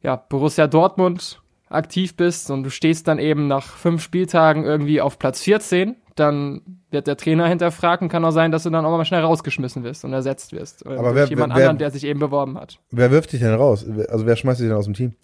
[0.02, 5.18] ja, Borussia Dortmund aktiv bist und du stehst dann eben nach fünf Spieltagen irgendwie auf
[5.18, 6.60] Platz 14, dann
[6.90, 8.08] wird der Trainer hinterfragen.
[8.08, 10.86] Kann auch sein, dass du dann auch mal schnell rausgeschmissen wirst und ersetzt wirst.
[10.86, 12.78] Aber wer, jemand wer, anderen, der sich eben beworben hat.
[12.90, 13.86] Wer wirft dich denn raus?
[14.08, 15.14] Also wer schmeißt dich denn aus dem Team?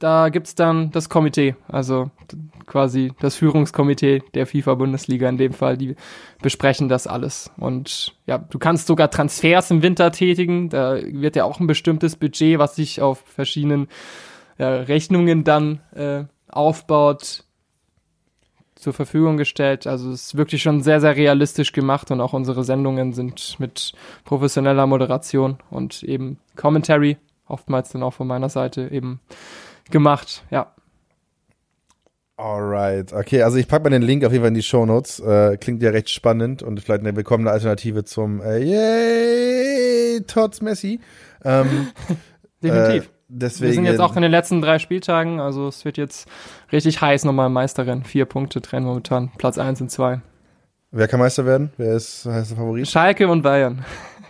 [0.00, 2.10] Da gibt's dann das Komitee, also
[2.64, 5.94] quasi das Führungskomitee der FIFA-Bundesliga in dem Fall, die
[6.40, 7.50] besprechen das alles.
[7.58, 10.70] Und ja, du kannst sogar Transfers im Winter tätigen.
[10.70, 13.88] Da wird ja auch ein bestimmtes Budget, was sich auf verschiedenen
[14.56, 17.44] ja, Rechnungen dann äh, aufbaut.
[18.76, 19.86] zur Verfügung gestellt.
[19.86, 23.92] Also es ist wirklich schon sehr, sehr realistisch gemacht und auch unsere Sendungen sind mit
[24.24, 29.20] professioneller Moderation und eben Commentary, oftmals dann auch von meiner Seite eben
[29.90, 30.74] gemacht, ja.
[32.40, 35.20] Alright, okay, also ich packe mal den Link auf jeden Fall in die Show Notes.
[35.20, 41.00] Äh, klingt ja recht spannend und vielleicht eine willkommene Alternative zum äh, Yay, Tots Messi.
[41.44, 41.88] Ähm,
[42.62, 43.04] Definitiv.
[43.04, 46.28] Äh, deswegen, Wir sind jetzt auch in den letzten drei Spieltagen, also es wird jetzt
[46.72, 48.04] richtig heiß nochmal im Meisterrennen.
[48.04, 50.22] Vier Punkte trennen momentan, Platz eins und zwei.
[50.92, 51.72] Wer kann Meister werden?
[51.76, 52.88] Wer ist der Favorit?
[52.88, 53.84] Schalke und Bayern.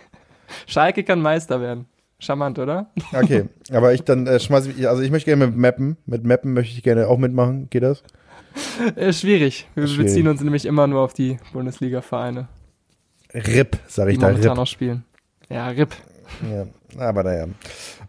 [0.67, 1.87] Schalke kann Meister werden.
[2.21, 2.91] Charmant, oder?
[3.13, 6.53] Okay, aber ich dann äh, schmeiß ich, also ich möchte gerne mit Mappen, mit Mappen
[6.53, 7.67] möchte ich gerne auch mitmachen.
[7.69, 8.03] Geht das?
[8.95, 9.67] Äh, schwierig.
[9.75, 10.07] Wir Schwierig.
[10.07, 12.47] beziehen uns nämlich immer nur auf die Bundesliga-Vereine,
[13.33, 14.57] RIP, sag die ich da, momentan RIP.
[14.57, 15.03] noch spielen.
[15.49, 15.95] Ja, RIP.
[16.49, 16.65] Ja,
[17.07, 17.47] aber naja.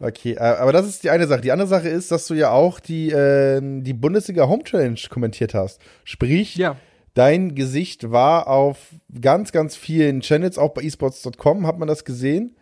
[0.01, 1.41] Okay, aber das ist die eine Sache.
[1.41, 5.55] Die andere Sache ist, dass du ja auch die, äh, die Bundesliga Home Challenge kommentiert
[5.55, 5.81] hast.
[6.05, 6.77] Sprich, Ja.
[7.15, 8.79] dein Gesicht war auf
[9.21, 12.55] ganz, ganz vielen Channels, auch bei esports.com hat man das gesehen,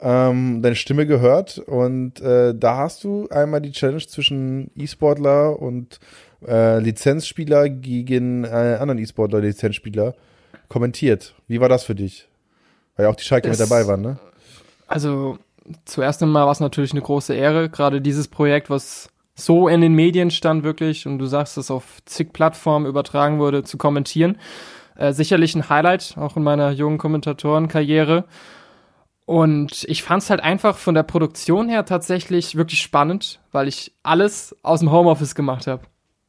[0.00, 6.00] ähm, deine Stimme gehört und äh, da hast du einmal die Challenge zwischen E-Sportler und
[6.46, 10.14] äh, Lizenzspieler gegen äh, anderen E-Sportler, Lizenzspieler
[10.68, 11.34] kommentiert.
[11.48, 12.28] Wie war das für dich?
[12.96, 14.18] Weil ja auch die Schalke mit dabei waren, ne?
[14.86, 15.38] Also
[15.84, 19.94] zuerst einmal war es natürlich eine große Ehre, gerade dieses Projekt, was so in den
[19.94, 24.38] Medien stand wirklich und du sagst, es auf zig Plattformen übertragen wurde, zu kommentieren.
[24.96, 28.24] Äh, sicherlich ein Highlight, auch in meiner jungen Kommentatorenkarriere.
[29.30, 33.92] Und ich fand es halt einfach von der Produktion her tatsächlich wirklich spannend, weil ich
[34.02, 35.82] alles aus dem Homeoffice gemacht habe.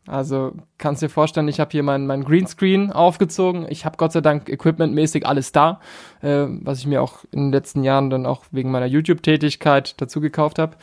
[0.05, 3.65] Also kannst dir vorstellen, ich habe hier mein, mein Greenscreen aufgezogen.
[3.69, 5.79] Ich habe Gott sei Dank equipmentmäßig alles da,
[6.21, 10.21] äh, was ich mir auch in den letzten Jahren dann auch wegen meiner YouTube-Tätigkeit dazu
[10.21, 10.77] gekauft habe.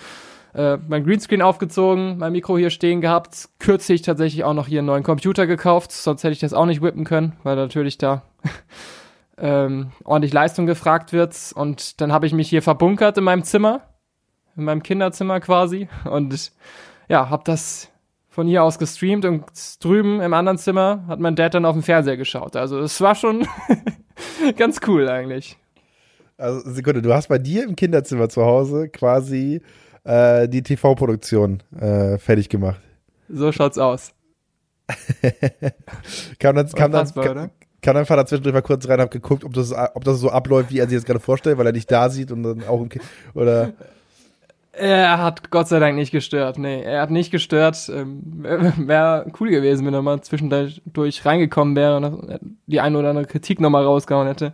[0.54, 3.48] Äh, mein Greenscreen aufgezogen, mein Mikro hier stehen gehabt.
[3.60, 6.82] Kürzlich tatsächlich auch noch hier einen neuen Computer gekauft, sonst hätte ich das auch nicht
[6.82, 8.22] whippen können, weil natürlich da
[9.40, 11.52] ähm, ordentlich Leistung gefragt wird.
[11.54, 13.82] Und dann habe ich mich hier verbunkert in meinem Zimmer,
[14.56, 15.88] in meinem Kinderzimmer quasi.
[16.04, 16.52] Und
[17.08, 17.90] ja, habe das
[18.28, 19.44] von hier aus gestreamt und
[19.82, 22.54] drüben im anderen Zimmer hat mein Dad dann auf dem Fernseher geschaut.
[22.54, 23.46] Also es war schon
[24.56, 25.56] ganz cool eigentlich.
[26.36, 29.60] Also Sekunde, du hast bei dir im Kinderzimmer zu Hause quasi
[30.04, 32.80] äh, die TV-Produktion äh, fertig gemacht.
[33.28, 34.12] So schaut's aus.
[36.38, 37.50] Kam dann, kam dann, kam
[37.82, 40.78] dein Vater zwischendurch mal kurz rein, hab geguckt, ob das, ob das so abläuft, wie
[40.78, 43.04] er sich das gerade vorstellt, weil er dich da sieht und dann auch im Kind,
[43.34, 43.72] oder,
[44.72, 46.58] Er hat Gott sei Dank nicht gestört.
[46.58, 47.90] Nee, er hat nicht gestört.
[47.92, 48.20] Ähm,
[48.78, 53.60] wäre cool gewesen, wenn er mal zwischendurch reingekommen wäre und die eine oder andere Kritik
[53.60, 54.52] nochmal rausgehauen hätte.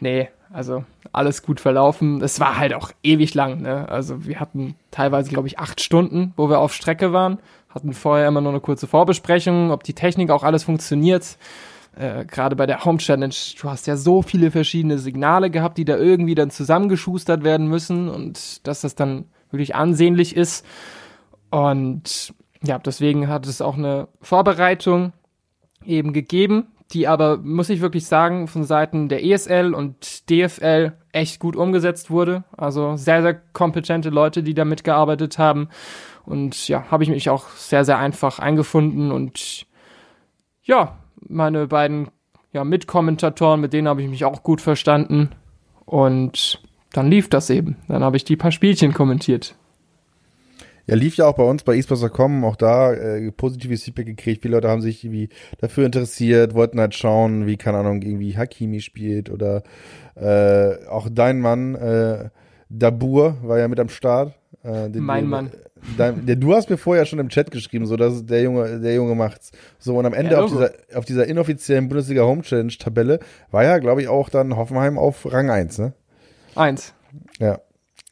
[0.00, 2.22] Nee, also alles gut verlaufen.
[2.22, 3.62] Es war halt auch ewig lang.
[3.62, 3.88] Ne?
[3.88, 7.38] Also wir hatten teilweise, glaube ich, acht Stunden, wo wir auf Strecke waren.
[7.70, 11.36] Hatten vorher immer noch eine kurze Vorbesprechung, ob die Technik auch alles funktioniert.
[11.96, 15.84] Äh, Gerade bei der Home Challenge, du hast ja so viele verschiedene Signale gehabt, die
[15.84, 20.64] da irgendwie dann zusammengeschustert werden müssen und dass das dann wirklich ansehnlich ist.
[21.50, 25.12] Und ja, deswegen hat es auch eine Vorbereitung
[25.84, 31.40] eben gegeben, die aber, muss ich wirklich sagen, von Seiten der ESL und DFL echt
[31.40, 32.44] gut umgesetzt wurde.
[32.56, 35.68] Also sehr, sehr kompetente Leute, die da mitgearbeitet haben.
[36.26, 39.10] Und ja, habe ich mich auch sehr, sehr einfach eingefunden.
[39.10, 39.66] Und
[40.62, 42.08] ja, meine beiden
[42.52, 45.30] ja, Mitkommentatoren, mit denen habe ich mich auch gut verstanden.
[45.84, 46.62] Und
[46.92, 47.76] dann lief das eben.
[47.88, 49.54] Dann habe ich die paar Spielchen kommentiert.
[50.86, 54.42] Ja, lief ja auch bei uns bei esports.com, auch da äh, positives Feedback gekriegt.
[54.42, 58.80] Viele Leute haben sich irgendwie dafür interessiert, wollten halt schauen, wie, keine Ahnung, irgendwie Hakimi
[58.80, 59.64] spielt oder
[60.14, 62.30] äh, auch dein Mann, äh,
[62.68, 64.34] Dabur, war ja mit am Start.
[64.62, 65.50] Äh, den, Mein Mann.
[65.96, 68.94] Dein, der, du hast mir vorher schon im Chat geschrieben, so dass der Junge, der
[68.94, 69.52] Junge macht's.
[69.78, 73.20] So, und am Ende Ja, auf, dieser, auf dieser inoffiziellen Bundesliga Home Challenge Tabelle
[73.50, 75.92] war ja, glaube ich, auch dann Hoffenheim auf Rang 1, ne?
[76.54, 76.94] Eins.
[77.38, 77.60] Ja.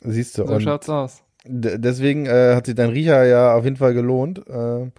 [0.01, 0.47] Siehst du.
[0.47, 1.23] So schaut's aus.
[1.47, 4.43] Deswegen äh, hat sich dein Riecher ja auf jeden Fall gelohnt.
[4.49, 4.93] Ähm,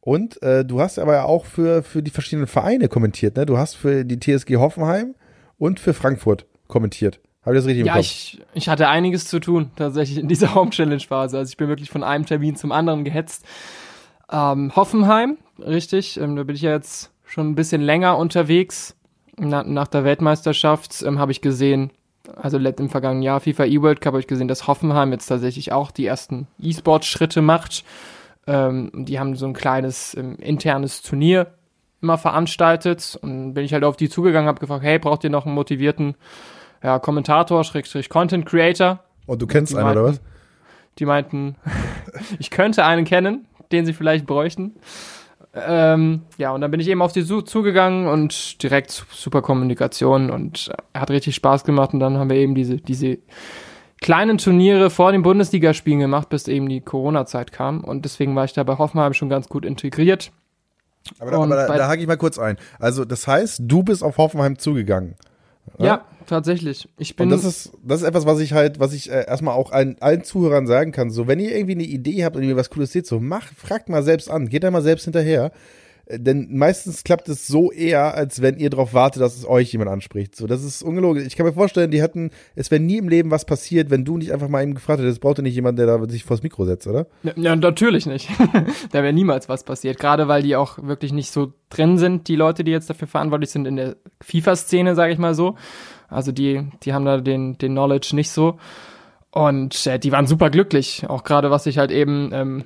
[0.00, 3.46] und äh, du hast aber ja auch für, für die verschiedenen Vereine kommentiert, ne?
[3.46, 5.14] Du hast für die TSG Hoffenheim
[5.58, 7.20] und für Frankfurt kommentiert.
[7.44, 8.02] Habe ich das richtig im Ja, Kopf?
[8.02, 11.38] ich, ich hatte einiges zu tun, tatsächlich in dieser Home-Challenge-Phase.
[11.38, 13.44] Also ich bin wirklich von einem Termin zum anderen gehetzt.
[14.30, 18.96] Ähm, Hoffenheim, richtig, ähm, da bin ich ja jetzt schon ein bisschen länger unterwegs.
[19.36, 21.90] Na, nach der Weltmeisterschaft ähm, habe ich gesehen,
[22.36, 25.90] also im vergangenen Jahr FIFA E-World Cup habe ich gesehen, dass Hoffenheim jetzt tatsächlich auch
[25.90, 27.84] die ersten E-Sport-Schritte macht.
[28.46, 31.48] Ähm, die haben so ein kleines ähm, internes Turnier
[32.00, 35.46] immer veranstaltet und bin ich halt auf die zugegangen, habe gefragt, hey, braucht ihr noch
[35.46, 36.14] einen motivierten
[36.84, 39.00] ja, Kommentator, Schrägstrich Content Creator?
[39.26, 40.20] Und du kennst einen, oder was?
[40.98, 41.56] Die meinten,
[42.38, 44.74] ich könnte einen kennen, den sie vielleicht bräuchten.
[45.54, 50.30] Ähm, ja, und dann bin ich eben auf die zu zugegangen und direkt super Kommunikation
[50.30, 53.18] und äh, hat richtig Spaß gemacht und dann haben wir eben diese, diese
[54.02, 58.52] kleinen Turniere vor den Bundesligaspielen gemacht, bis eben die Corona-Zeit kam und deswegen war ich
[58.52, 60.32] da bei Hoffenheim schon ganz gut integriert.
[61.20, 62.56] Aber, da, aber da, da hake ich mal kurz ein.
[62.80, 65.14] Also das heißt, du bist auf Hoffenheim zugegangen.
[65.78, 66.88] Ja, ja tatsächlich.
[66.98, 67.24] Ich bin.
[67.24, 69.96] Und das ist, das ist etwas, was ich halt, was ich äh, erstmal auch allen,
[70.00, 71.10] allen Zuhörern sagen kann.
[71.10, 73.88] So, wenn ihr irgendwie eine Idee habt und ihr was Cooles seht, so macht, fragt
[73.88, 75.52] mal selbst an, geht da mal selbst hinterher.
[76.06, 79.72] Äh, denn meistens klappt es so eher, als wenn ihr darauf wartet, dass es euch
[79.72, 80.36] jemand anspricht.
[80.36, 81.26] So, das ist ungelogen.
[81.26, 84.16] Ich kann mir vorstellen, die hatten, es wäre nie im Leben was passiert, wenn du
[84.16, 86.64] nicht einfach mal ihm gefragt hättest, braucht ihr nicht jemand, der da sich vors Mikro
[86.64, 87.06] setzt, oder?
[87.22, 88.28] Ja, ja natürlich nicht.
[88.92, 89.98] da wäre niemals was passiert.
[89.98, 93.50] Gerade weil die auch wirklich nicht so drin sind, die Leute, die jetzt dafür verantwortlich
[93.50, 95.56] sind in der FIFA-Szene, sage ich mal so.
[96.08, 98.58] Also die, die haben da den, den Knowledge nicht so.
[99.30, 101.06] Und äh, die waren super glücklich.
[101.08, 102.64] Auch gerade was ich halt eben ähm,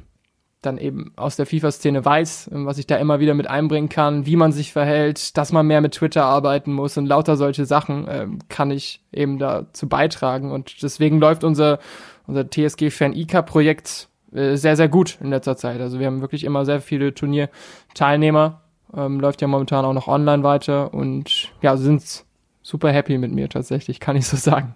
[0.63, 4.27] dann eben aus der FIFA-Szene weiß, ähm, was ich da immer wieder mit einbringen kann,
[4.27, 8.07] wie man sich verhält, dass man mehr mit Twitter arbeiten muss und lauter solche Sachen
[8.09, 10.51] ähm, kann ich eben dazu beitragen.
[10.51, 11.79] Und deswegen läuft unser,
[12.27, 15.81] unser TSG Fan ICA-Projekt äh, sehr, sehr gut in letzter Zeit.
[15.81, 18.63] Also wir haben wirklich immer sehr viele Turnierteilnehmer.
[18.97, 22.25] Ähm, läuft ja momentan auch noch online weiter und ja, sind
[22.63, 24.75] super happy mit mir tatsächlich, kann ich so sagen.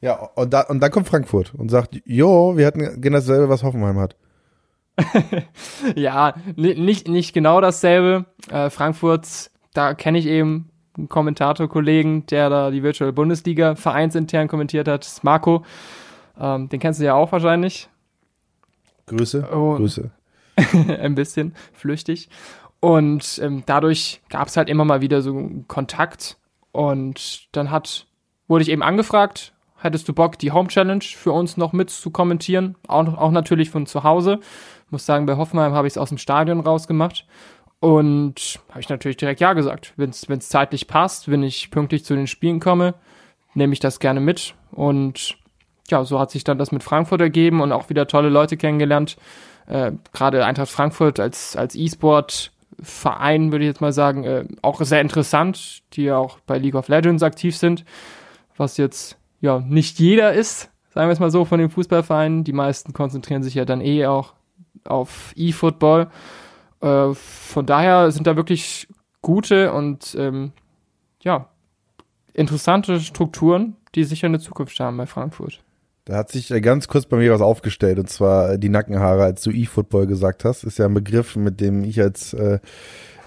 [0.00, 3.62] Ja, und, da, und dann kommt Frankfurt und sagt, jo, wir hatten genau dasselbe, was
[3.62, 4.16] Hoffenheim hat.
[5.94, 8.26] ja, nicht, nicht genau dasselbe.
[8.50, 14.88] Äh, Frankfurt, da kenne ich eben einen Kommentator-Kollegen, der da die Virtual Bundesliga vereinsintern kommentiert
[14.88, 15.64] hat, Marco.
[16.38, 17.88] Ähm, den kennst du ja auch wahrscheinlich.
[19.06, 19.48] Grüße.
[19.52, 20.10] Oh, Grüße.
[21.00, 22.28] ein bisschen flüchtig.
[22.80, 26.38] Und ähm, dadurch gab es halt immer mal wieder so Kontakt
[26.72, 28.06] und dann hat,
[28.48, 32.10] wurde ich eben angefragt, hättest du Bock, die Home Challenge für uns noch mit zu
[32.10, 32.76] kommentieren?
[32.88, 34.40] Auch, auch natürlich von zu Hause.
[34.86, 37.26] Ich muss sagen, bei Hoffenheim habe ich es aus dem Stadion rausgemacht.
[37.80, 39.92] Und habe ich natürlich direkt Ja gesagt.
[39.96, 42.94] Wenn es zeitlich passt, wenn ich pünktlich zu den Spielen komme,
[43.54, 44.54] nehme ich das gerne mit.
[44.72, 45.36] Und
[45.88, 49.16] ja, so hat sich dann das mit Frankfurt ergeben und auch wieder tolle Leute kennengelernt.
[49.66, 54.80] Äh, Gerade Eintracht Frankfurt als, als E-Sport Verein, würde ich jetzt mal sagen, äh, auch
[54.82, 57.84] sehr interessant, die ja auch bei League of Legends aktiv sind,
[58.56, 62.44] was jetzt ja nicht jeder ist, sagen wir es mal so, von den Fußballvereinen.
[62.44, 64.34] Die meisten konzentrieren sich ja dann eh auch
[64.84, 66.08] auf E-Football.
[66.80, 68.88] Äh, von daher sind da wirklich
[69.22, 70.52] gute und ähm,
[71.20, 71.48] ja,
[72.32, 75.62] interessante Strukturen, die sicher eine Zukunft haben bei Frankfurt.
[76.06, 79.42] Da hat sich äh, ganz kurz bei mir was aufgestellt, und zwar die Nackenhaare, als
[79.42, 80.62] du E-Football gesagt hast.
[80.62, 82.60] Ist ja ein Begriff, mit dem ich als äh,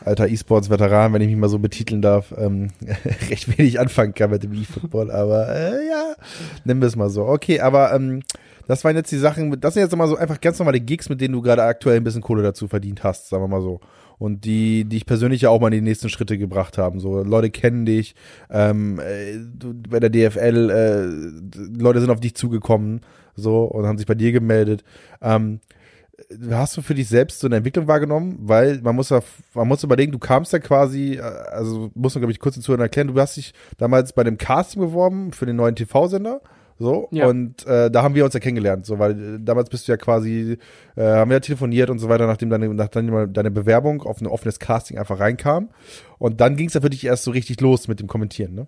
[0.06, 2.70] alter E-Sports-Veteran, wenn ich mich mal so betiteln darf, ähm,
[3.30, 5.12] recht wenig anfangen kann mit dem E-Football.
[5.12, 6.16] Aber äh, ja,
[6.66, 7.26] nennen wir es mal so.
[7.26, 8.22] Okay, aber ähm,
[8.68, 11.22] das waren jetzt die Sachen, das sind jetzt mal so einfach ganz normale Gigs, mit
[11.22, 13.80] denen du gerade aktuell ein bisschen Kohle dazu verdient hast, sagen wir mal so
[14.20, 17.00] und die, die ich persönlich ja auch mal in die nächsten Schritte gebracht haben.
[17.00, 18.16] So, Leute kennen dich,
[18.52, 21.06] ähm, äh, du, bei der DFL, äh,
[21.82, 23.00] Leute sind auf dich zugekommen,
[23.36, 24.84] so, und haben sich bei dir gemeldet.
[25.22, 25.62] Ähm,
[26.51, 28.38] hast du für dich selbst so eine Entwicklung wahrgenommen?
[28.41, 29.21] Weil man muss ja,
[29.53, 32.73] man muss überlegen, du kamst ja quasi, äh, also muss man, glaube ich, kurz dazu
[32.73, 36.41] erklären, du hast dich damals bei dem Casting beworben für den neuen TV-Sender
[36.80, 37.27] so, ja.
[37.27, 39.97] und äh, da haben wir uns ja kennengelernt, so, weil äh, damals bist du ja
[39.97, 40.57] quasi,
[40.95, 44.27] äh, haben wir ja telefoniert und so weiter, nachdem deine, nachdem deine Bewerbung auf ein
[44.27, 45.69] offenes Casting einfach reinkam.
[46.19, 48.67] Und dann ging es ja für dich erst so richtig los mit dem Kommentieren, ne?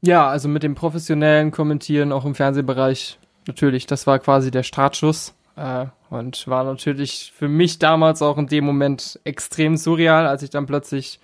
[0.00, 5.34] Ja, also mit dem professionellen Kommentieren auch im Fernsehbereich, natürlich, das war quasi der Startschuss.
[5.56, 10.50] Äh, und war natürlich für mich damals auch in dem Moment extrem surreal, als ich
[10.50, 11.18] dann plötzlich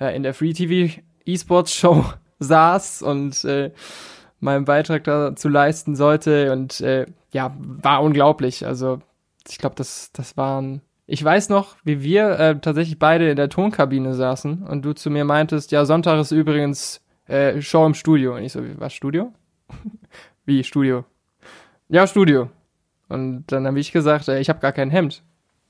[0.00, 2.04] äh, in der Free TV E-Sports Show
[2.38, 3.72] saß und äh,
[4.40, 6.52] meinen Beitrag dazu leisten sollte.
[6.52, 8.66] Und äh, ja, war unglaublich.
[8.66, 9.00] Also
[9.48, 10.82] ich glaube, das, das waren.
[11.06, 15.08] Ich weiß noch, wie wir äh, tatsächlich beide in der Tonkabine saßen und du zu
[15.10, 18.34] mir meintest, ja, Sonntag ist übrigens äh, Show im Studio.
[18.36, 19.32] Und ich so, was, Studio?
[20.44, 21.06] wie, Studio?
[21.88, 22.50] Ja, Studio.
[23.08, 25.22] Und dann habe ich gesagt, äh, ich habe gar kein Hemd.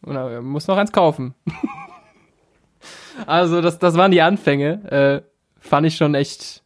[0.03, 1.35] Und er muss noch eins kaufen.
[3.27, 5.25] also, das, das waren die Anfänge.
[5.25, 5.29] Äh,
[5.61, 6.63] fand ich schon echt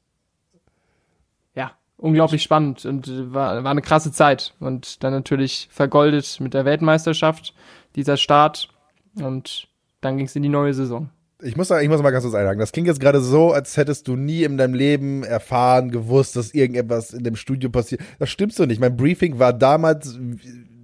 [2.02, 4.54] unglaublich spannend und äh, war, war eine krasse Zeit.
[4.60, 7.54] Und dann natürlich vergoldet mit der Weltmeisterschaft,
[7.94, 8.68] dieser Start.
[9.14, 9.68] Und
[10.00, 11.10] dann ging es in die neue Saison.
[11.44, 12.60] Ich muss, ich muss mal ganz kurz einhaken.
[12.60, 16.54] Das klingt jetzt gerade so, als hättest du nie in deinem Leben erfahren, gewusst, dass
[16.54, 18.00] irgendetwas in dem Studio passiert.
[18.20, 18.80] Das stimmt so nicht.
[18.80, 20.18] Mein Briefing war damals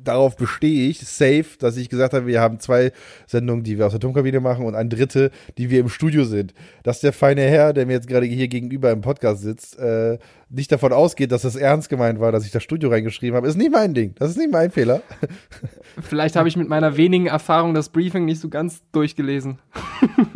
[0.05, 2.93] darauf bestehe ich safe, dass ich gesagt habe, wir haben zwei
[3.27, 6.55] Sendungen, die wir aus der Tonkabine machen und eine dritte, die wir im Studio sind.
[6.83, 10.19] Dass der feine Herr, der mir jetzt gerade hier gegenüber im Podcast sitzt, äh,
[10.51, 13.57] nicht davon ausgeht, dass das ernst gemeint war, dass ich das Studio reingeschrieben habe, ist
[13.57, 14.15] nicht mein Ding.
[14.19, 15.03] Das ist nicht mein Fehler.
[16.01, 19.59] Vielleicht habe ich mit meiner wenigen Erfahrung das Briefing nicht so ganz durchgelesen.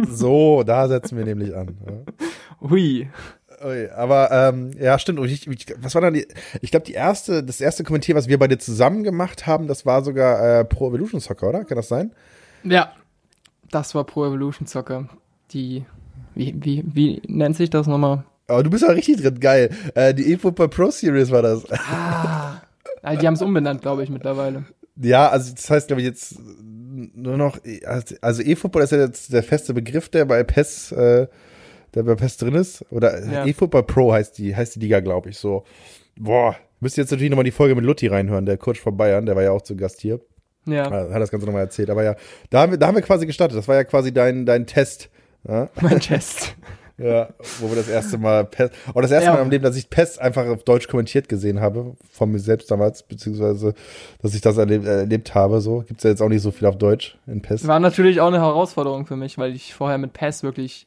[0.08, 1.76] so, da setzen wir nämlich an.
[1.86, 2.12] Ja.
[2.68, 3.08] Hui.
[3.94, 5.18] Aber ähm, ja, stimmt.
[5.18, 6.26] Und ich, ich, was war dann die?
[6.60, 10.02] Ich glaube, die erste, das erste Kommentier, was wir beide zusammen gemacht haben, das war
[10.02, 11.64] sogar äh, Pro Evolution Soccer, oder?
[11.64, 12.12] Kann das sein?
[12.64, 12.92] Ja,
[13.70, 15.08] das war Pro Evolution Soccer.
[15.52, 15.84] Die,
[16.34, 18.24] wie, wie, wie nennt sich das nochmal?
[18.48, 19.70] Aber du bist ja richtig drin, geil.
[19.94, 21.64] Äh, die eFootball Pro Series war das.
[21.70, 24.64] Ah, die haben es umbenannt, glaube ich, mittlerweile.
[24.96, 26.36] Ja, also das heißt, glaube ich, jetzt
[27.14, 27.58] nur noch,
[28.20, 31.26] also eFootball ist ja jetzt der feste Begriff, der bei PES äh,
[31.94, 32.84] der bei PES drin ist.
[32.90, 33.46] Oder ja.
[33.46, 35.64] eFootball Pro heißt die, heißt die Liga, glaube ich, so.
[36.18, 39.26] Boah, müsst ihr jetzt natürlich nochmal die Folge mit Lutti reinhören, der Coach von Bayern,
[39.26, 40.20] der war ja auch zu Gast hier.
[40.66, 40.90] Ja.
[40.90, 41.90] Hat das Ganze nochmal erzählt.
[41.90, 42.14] Aber ja,
[42.50, 43.58] da haben wir, da haben wir quasi gestartet.
[43.58, 45.10] Das war ja quasi dein, dein Test.
[45.46, 45.68] Ja?
[45.80, 46.54] Mein Test.
[46.98, 49.34] Ja, wo wir das erste Mal Pest, oder das erste ja.
[49.34, 52.70] Mal im Leben, dass ich Pest einfach auf Deutsch kommentiert gesehen habe, von mir selbst
[52.70, 53.74] damals, beziehungsweise,
[54.20, 55.80] dass ich das erlebt, erlebt habe, so.
[55.80, 57.66] Gibt's ja jetzt auch nicht so viel auf Deutsch in Pest.
[57.66, 60.86] War natürlich auch eine Herausforderung für mich, weil ich vorher mit Pest wirklich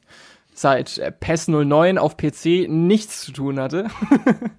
[0.56, 3.88] seit äh, PES 09 auf PC nichts zu tun hatte.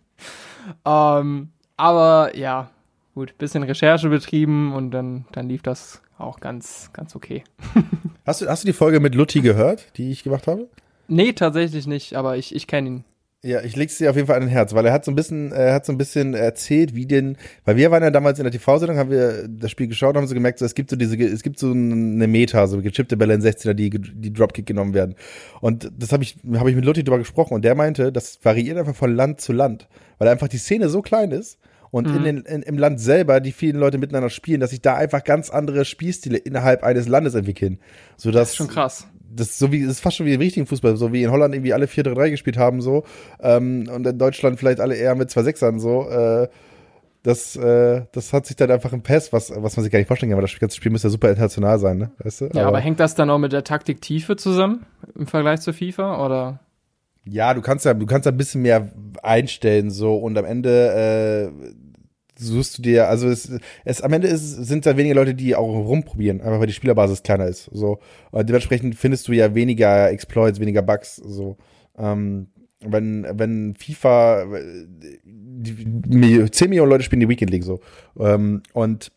[0.85, 2.69] ähm, aber ja,
[3.15, 7.43] gut, bisschen Recherche betrieben und dann, dann lief das auch ganz, ganz okay.
[8.25, 10.67] hast, du, hast du die Folge mit Lutti gehört, die ich gemacht habe?
[11.07, 13.03] Nee, tatsächlich nicht, aber ich, ich kenne ihn.
[13.43, 15.15] Ja, ich leg's dir auf jeden Fall an den Herz, weil er hat so ein
[15.15, 18.43] bisschen, er hat so ein bisschen erzählt, wie denn, weil wir waren ja damals in
[18.43, 21.15] der TV-Sendung, haben wir das Spiel geschaut, haben so gemerkt, so, es gibt so diese,
[21.17, 25.13] es gibt so eine Meta, so gechippte Bälle in 16er, die, die Dropkick genommen werden.
[25.61, 28.79] Und das habe ich, habe ich mit Lutti drüber gesprochen und der meinte, das variiert
[28.79, 31.59] einfach von Land zu Land, weil einfach die Szene so klein ist
[31.91, 32.17] und mhm.
[32.17, 35.23] in den, in, im Land selber die vielen Leute miteinander spielen, dass sich da einfach
[35.23, 37.77] ganz andere Spielstile innerhalb eines Landes entwickeln.
[38.17, 40.41] Sodass, das ist schon krass das ist so wie, das ist fast schon wie im
[40.41, 43.03] richtigen Fußball, so wie in Holland irgendwie alle 4-3-3 gespielt haben, so,
[43.39, 46.47] ähm, und in Deutschland vielleicht alle eher mit zwei Sechsern, so, äh,
[47.23, 50.07] das, äh, das hat sich dann einfach im Pass, was, was man sich gar nicht
[50.07, 52.11] vorstellen kann, weil das ganze Spiel müsste ja super international sein, ne?
[52.19, 52.45] Weißt du?
[52.45, 56.25] Ja, aber, aber hängt das dann auch mit der Taktiktiefe zusammen im Vergleich zur FIFA
[56.25, 56.59] oder?
[57.25, 61.51] Ja, du kannst ja, du kannst ja ein bisschen mehr einstellen, so, und am Ende,
[61.53, 61.73] äh,
[62.37, 63.51] suchst du dir, also es,
[63.85, 67.23] es am Ende ist, sind da weniger Leute, die auch rumprobieren, einfach weil die Spielerbasis
[67.23, 67.69] kleiner ist.
[67.71, 67.99] So.
[68.31, 71.15] Und dementsprechend findest du ja weniger Exploits, weniger Bugs.
[71.15, 71.57] So.
[71.97, 72.47] Ähm,
[72.79, 74.45] wenn, wenn FIFA
[75.23, 77.79] die, 10 Millionen Leute spielen die Weekend League so.
[78.19, 79.11] Ähm, und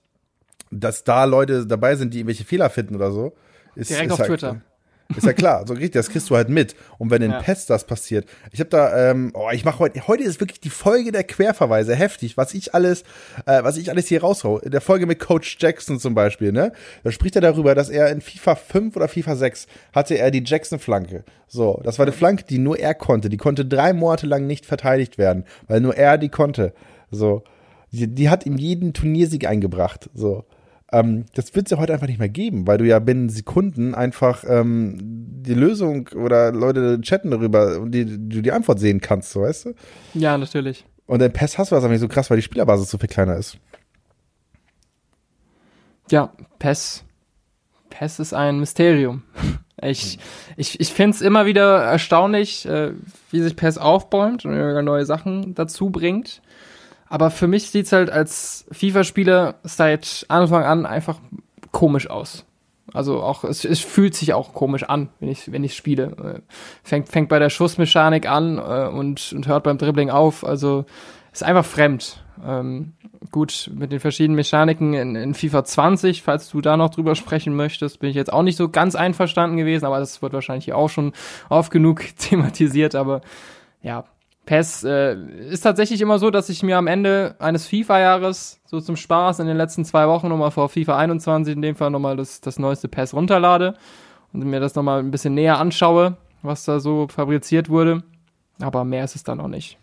[0.71, 3.33] dass da Leute dabei sind, die irgendwelche Fehler finden oder so,
[3.75, 4.63] ist, Direkt ist auf halt, Twitter.
[5.17, 6.77] Ist ja klar, so richtig, das kriegst du halt mit.
[6.99, 7.41] Und wenn in ja.
[7.41, 10.71] Pest das passiert, ich habe da, ähm, oh, ich mache heute, heute ist wirklich die
[10.71, 13.03] Folge der Querverweise, heftig, was ich alles,
[13.47, 14.59] äh, was ich alles hier raushau.
[14.59, 16.73] In der Folge mit Coach Jackson zum Beispiel, ne?
[17.03, 20.45] Da spricht er darüber, dass er in FIFA 5 oder FIFA 6 hatte er die
[20.45, 21.25] Jackson-Flanke.
[21.49, 23.29] So, das war eine Flanke, die nur er konnte.
[23.29, 26.73] Die konnte drei Monate lang nicht verteidigt werden, weil nur er die konnte.
[27.11, 27.43] So.
[27.91, 30.09] Die, die hat ihm jeden Turniersieg eingebracht.
[30.15, 30.45] So.
[30.93, 33.95] Ähm, das wird es ja heute einfach nicht mehr geben, weil du ja binnen Sekunden
[33.95, 39.31] einfach ähm, die Lösung oder Leute chatten darüber und die, du die Antwort sehen kannst,
[39.31, 39.75] so weißt du?
[40.15, 40.85] Ja, natürlich.
[41.07, 43.09] Und in PES hast du das aber nicht so krass, weil die Spielerbasis so viel
[43.09, 43.59] kleiner ist.
[46.11, 47.05] Ja, PES.
[47.89, 49.23] PES ist ein Mysterium.
[49.83, 50.19] Ich,
[50.59, 52.93] ich, ich finde es immer wieder erstaunlich, äh,
[53.31, 54.53] wie sich PES aufbäumt und
[54.85, 56.43] neue Sachen dazu bringt.
[57.11, 61.19] Aber für mich sieht's halt als FIFA-Spieler seit Anfang an einfach
[61.73, 62.47] komisch aus.
[62.95, 66.05] Also auch, es, es fühlt sich auch komisch an, wenn ich, wenn ich spiele.
[66.05, 66.41] Äh,
[66.85, 70.45] fängt, fängt bei der Schussmechanik an äh, und, und hört beim Dribbling auf.
[70.45, 70.87] Also
[71.33, 72.23] ist einfach fremd.
[72.47, 72.93] Ähm,
[73.33, 77.55] gut, mit den verschiedenen Mechaniken in, in FIFA 20, falls du da noch drüber sprechen
[77.57, 80.77] möchtest, bin ich jetzt auch nicht so ganz einverstanden gewesen, aber das wird wahrscheinlich hier
[80.77, 81.13] auch schon
[81.49, 82.95] oft genug thematisiert.
[82.95, 83.21] Aber
[83.83, 84.05] ja,
[84.51, 85.15] PES äh,
[85.49, 89.47] ist tatsächlich immer so, dass ich mir am Ende eines FIFA-Jahres so zum Spaß in
[89.47, 92.89] den letzten zwei Wochen nochmal vor FIFA 21 in dem Fall nochmal das, das neueste
[92.89, 93.75] PES runterlade
[94.33, 98.03] und mir das nochmal ein bisschen näher anschaue, was da so fabriziert wurde.
[98.61, 99.79] Aber mehr ist es dann noch nicht.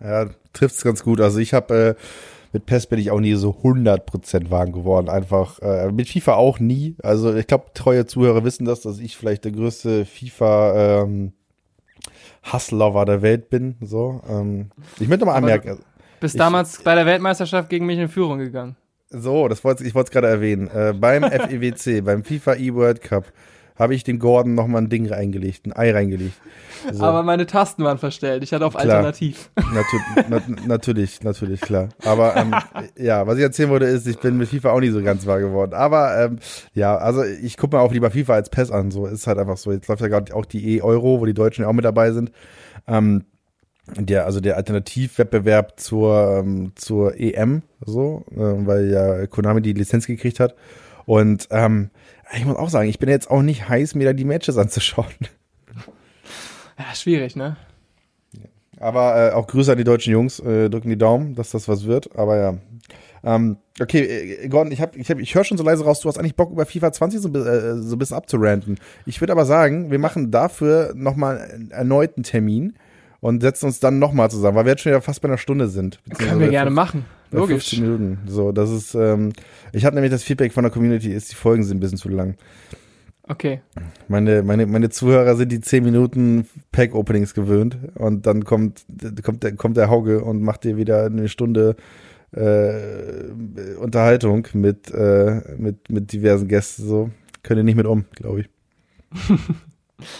[0.00, 1.22] Ja, trifft es ganz gut.
[1.22, 2.02] Also ich habe äh,
[2.52, 5.08] mit PES bin ich auch nie so 100% warm geworden.
[5.08, 6.94] Einfach äh, mit FIFA auch nie.
[7.02, 11.32] Also ich glaube, treue Zuhörer wissen das, dass ich vielleicht der größte FIFA ähm,
[12.42, 13.76] Hasslover der Welt bin.
[13.80, 15.78] So, ähm, ich möchte mal anmerken.
[16.20, 18.76] Bist damals bei der Weltmeisterschaft gegen mich in Führung gegangen.
[19.10, 20.68] So, das wollte ich wollte es gerade erwähnen.
[20.68, 23.24] Äh, beim FEWC, beim FIFA E-World Cup,
[23.82, 26.34] habe ich dem Gordon nochmal ein Ding reingelegt, ein Ei reingelegt.
[26.90, 27.04] So.
[27.04, 28.42] Aber meine Tasten waren verstellt.
[28.42, 28.84] Ich hatte auf klar.
[28.96, 29.50] Alternativ.
[29.72, 29.96] Natu
[30.28, 31.90] na natürlich, natürlich, klar.
[32.04, 32.54] Aber ähm,
[32.98, 35.40] ja, was ich erzählen wollte, ist, ich bin mit FIFA auch nicht so ganz wahr
[35.40, 35.74] geworden.
[35.74, 36.38] Aber ähm,
[36.74, 38.90] ja, also ich gucke mir auch lieber FIFA als PES an.
[38.90, 39.72] So ist halt einfach so.
[39.72, 42.32] Jetzt läuft ja gerade auch die E-Euro, wo die Deutschen ja auch mit dabei sind.
[42.88, 43.24] Ähm,
[43.96, 50.06] der, also der Alternativwettbewerb zur, ähm, zur EM, so, äh, weil ja Konami die Lizenz
[50.06, 50.54] gekriegt hat.
[51.04, 51.90] Und ähm,
[52.34, 55.06] ich muss auch sagen, ich bin jetzt auch nicht heiß, mir da die Matches anzuschauen.
[56.78, 57.56] Ja, schwierig, ne?
[58.80, 61.84] Aber äh, auch Grüße an die deutschen Jungs, äh, drücken die Daumen, dass das was
[61.84, 62.16] wird.
[62.16, 62.54] Aber ja.
[63.22, 66.08] Ähm, okay, äh, Gordon, ich hab, ich, hab, ich höre schon so leise raus, du
[66.08, 68.78] hast eigentlich Bock über FIFA 20 so, äh, so ein bisschen abzuranten.
[69.06, 72.74] Ich würde aber sagen, wir machen dafür nochmal erneut einen Termin
[73.20, 75.68] und setzen uns dann nochmal zusammen, weil wir jetzt schon ja fast bei einer Stunde
[75.68, 76.00] sind.
[76.18, 77.04] Können wir gerne machen.
[77.32, 77.70] Logisch.
[77.70, 78.18] 15 Minuten.
[78.26, 79.32] So, das ist, ähm,
[79.72, 82.08] ich habe nämlich das Feedback von der Community, ist, die Folgen sind ein bisschen zu
[82.08, 82.36] lang.
[83.28, 83.60] Okay.
[84.08, 88.84] Meine, meine, meine Zuhörer sind die 10 Minuten Pack-Openings gewöhnt und dann kommt,
[89.22, 91.76] kommt, der, kommt der Hauge und macht dir wieder eine Stunde
[92.32, 93.30] äh,
[93.78, 96.86] Unterhaltung mit, äh, mit, mit diversen Gästen.
[96.86, 97.10] So.
[97.42, 98.48] Könnt ihr nicht mit um, glaube ich.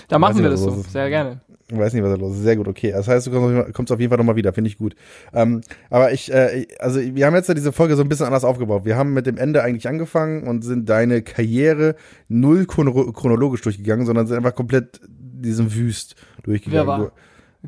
[0.08, 1.40] da machen wir das so, sehr gerne.
[1.72, 2.42] Ich weiß nicht, was da los ist.
[2.42, 2.92] Sehr gut, okay.
[2.92, 4.94] Das heißt, du kommst auf jeden Fall nochmal wieder, finde ich gut.
[5.32, 8.44] Ähm, aber ich, äh, also wir haben jetzt ja diese Folge so ein bisschen anders
[8.44, 8.84] aufgebaut.
[8.84, 11.96] Wir haben mit dem Ende eigentlich angefangen und sind deine Karriere
[12.28, 16.86] null chronologisch durchgegangen, sondern sind einfach komplett diesen Wüst durchgegangen.
[16.86, 17.12] Wer war?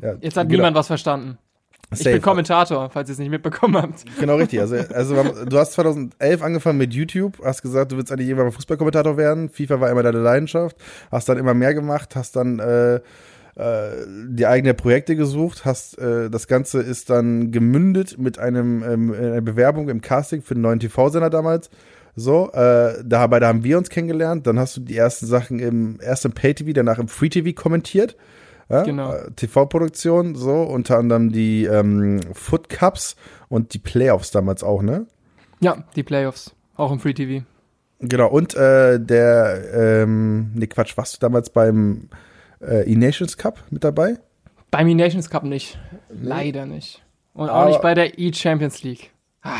[0.01, 0.59] Ja, jetzt hat genau.
[0.59, 1.37] niemand was verstanden.
[1.91, 4.03] Ich bin Kommentator, falls ihr es nicht mitbekommen habt.
[4.19, 4.59] Genau richtig.
[4.59, 8.51] Also, also du hast 2011 angefangen mit YouTube, hast gesagt, du willst eigentlich irgendwann mal
[8.51, 9.49] Fußballkommentator werden.
[9.49, 10.77] FIFA war immer deine Leidenschaft,
[11.11, 12.99] hast dann immer mehr gemacht, hast dann äh,
[13.55, 19.13] äh, die eigenen Projekte gesucht, hast äh, das Ganze ist dann gemündet mit einem ähm,
[19.13, 21.69] einer Bewerbung im Casting für den neuen TV-Sender damals.
[22.17, 24.47] So, äh, dabei da haben wir uns kennengelernt.
[24.47, 28.15] Dann hast du die ersten Sachen im ersten Pay-TV, danach im Free-TV kommentiert.
[28.69, 28.83] Ja?
[28.83, 29.13] Genau.
[29.13, 33.15] Äh, TV-Produktion, so, unter anderem die ähm, Foot Cups
[33.49, 35.05] und die Playoffs damals auch, ne?
[35.59, 37.45] Ja, die Playoffs, auch im Free-TV.
[37.99, 42.09] Genau, und äh, der, ähm, ne Quatsch, warst du damals beim
[42.67, 44.17] äh, E-Nations Cup mit dabei?
[44.71, 45.77] Beim E-Nations Cup nicht.
[46.09, 46.27] Nee.
[46.27, 47.03] Leider nicht.
[47.33, 49.11] Und auch Aber nicht bei der E-Champions League.
[49.41, 49.59] Ah.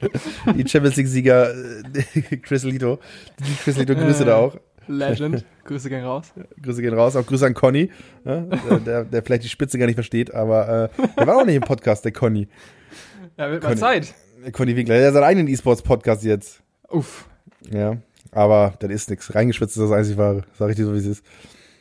[0.54, 2.98] Die Champions League-Sieger äh, Chris Lito.
[3.62, 4.56] Chris Lito, Grüße äh, da auch.
[4.86, 5.44] Legend.
[5.64, 6.32] Grüße gehen raus.
[6.60, 7.16] Grüße gehen raus.
[7.16, 7.90] Auch Grüße an Conny,
[8.24, 8.48] ne?
[8.84, 11.62] der, der vielleicht die Spitze gar nicht versteht, aber äh, der war auch nicht im
[11.62, 12.48] Podcast, der Conny.
[13.38, 14.14] Ja, wird mal Zeit.
[14.52, 16.62] Conny Winkler, der hat seinen eigenen E-Sports-Podcast jetzt.
[16.90, 17.26] Uff.
[17.70, 17.96] Ja,
[18.30, 19.34] aber das ist nichts.
[19.34, 20.44] Reingeschwitzt ist das einzig wahre.
[20.58, 21.24] Sag ich dir so, wie es ist.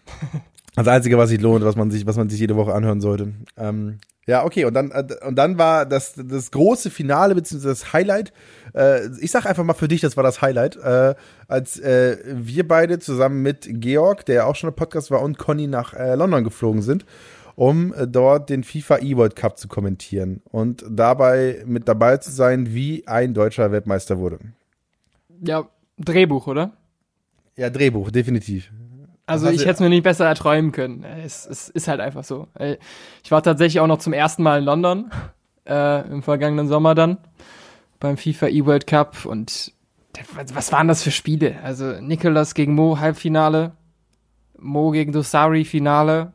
[0.76, 3.34] Das Einzige, was sich lohnt, was man sich, was man sich jede Woche anhören sollte.
[3.58, 7.94] Ähm, ja, okay, und dann, äh, und dann war das, das große Finale, beziehungsweise das
[7.94, 8.34] Highlight,
[8.74, 11.14] äh, ich sag einfach mal für dich, das war das Highlight, äh,
[11.48, 15.38] als äh, wir beide zusammen mit Georg, der ja auch schon ein Podcast war, und
[15.38, 17.06] Conny nach äh, London geflogen sind,
[17.56, 22.74] um äh, dort den FIFA E-World Cup zu kommentieren und dabei mit dabei zu sein,
[22.74, 24.40] wie ein deutscher Weltmeister wurde.
[25.42, 25.68] Ja,
[26.00, 26.72] Drehbuch, oder?
[27.58, 28.72] Ja, Drehbuch, definitiv.
[29.26, 31.04] Also ich hätte es mir nicht besser erträumen können.
[31.04, 32.48] Es, es, ist halt einfach so.
[33.24, 35.12] Ich war tatsächlich auch noch zum ersten Mal in London,
[35.66, 37.18] äh, im vergangenen Sommer dann,
[38.00, 39.72] beim FIFA E-World Cup und
[40.54, 41.58] was waren das für Spiele?
[41.64, 43.72] Also Nicolas gegen Mo Halbfinale,
[44.60, 46.34] Mo gegen Dosari Finale.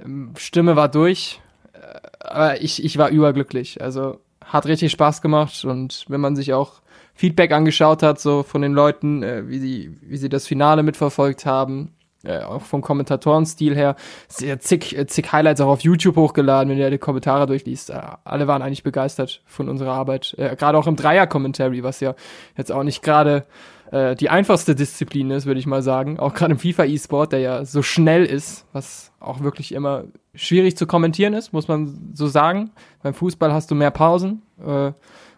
[0.00, 1.40] Ähm, Stimme war durch,
[1.72, 1.78] äh,
[2.20, 3.82] aber ich, ich war überglücklich.
[3.82, 6.82] Also hat richtig Spaß gemacht und wenn man sich auch
[7.16, 11.46] Feedback angeschaut hat, so von den Leuten, äh, wie sie, wie sie das Finale mitverfolgt
[11.46, 11.92] haben,
[12.24, 13.96] äh, auch vom Kommentatorenstil her,
[14.28, 17.90] sehr zig, äh, zig Highlights auch auf YouTube hochgeladen, wenn ihr die Kommentare durchliest.
[17.90, 20.34] Äh, alle waren eigentlich begeistert von unserer Arbeit.
[20.38, 22.14] Äh, gerade auch im Dreier-Commentary, was ja
[22.56, 23.46] jetzt auch nicht gerade
[23.92, 26.18] äh, die einfachste Disziplin ist, würde ich mal sagen.
[26.18, 30.04] Auch gerade im FIFA-E-Sport, der ja so schnell ist, was auch wirklich immer
[30.34, 32.72] schwierig zu kommentieren ist, muss man so sagen.
[33.02, 34.42] Beim Fußball hast du mehr Pausen.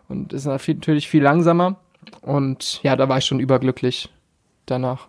[0.08, 1.76] Und ist natürlich viel langsamer.
[2.22, 4.08] Und ja, da war ich schon überglücklich
[4.66, 5.08] danach.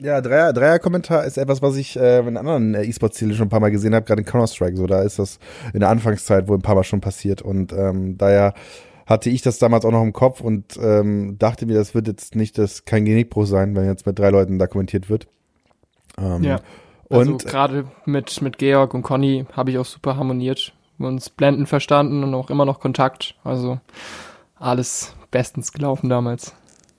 [0.00, 3.60] Ja, Dreier, Dreier-Kommentar ist etwas, was ich äh, in anderen äh, E-Sport-Zielen schon ein paar
[3.60, 4.76] Mal gesehen habe, gerade in Counter-Strike.
[4.76, 5.38] So, da ist das
[5.74, 7.42] in der Anfangszeit wohl ein paar Mal schon passiert.
[7.42, 8.54] Und ähm, daher
[9.06, 12.34] hatte ich das damals auch noch im Kopf und ähm, dachte mir, das wird jetzt
[12.34, 15.26] nicht das kein Genickbruch sein, wenn jetzt mit drei Leuten da kommentiert wird.
[16.16, 16.60] Ähm, ja.
[17.10, 20.72] Also gerade mit, mit Georg und Conny habe ich auch super harmoniert
[21.08, 23.34] uns blendend verstanden und auch immer noch Kontakt.
[23.44, 23.80] Also
[24.56, 26.54] alles bestens gelaufen damals.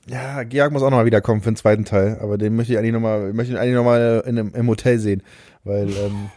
[0.08, 2.80] Ja, Georg muss auch noch mal wiederkommen für den zweiten Teil, aber den möchte ich
[2.80, 5.22] eigentlich noch mal, möchte ich im Hotel sehen,
[5.64, 6.30] weil ähm,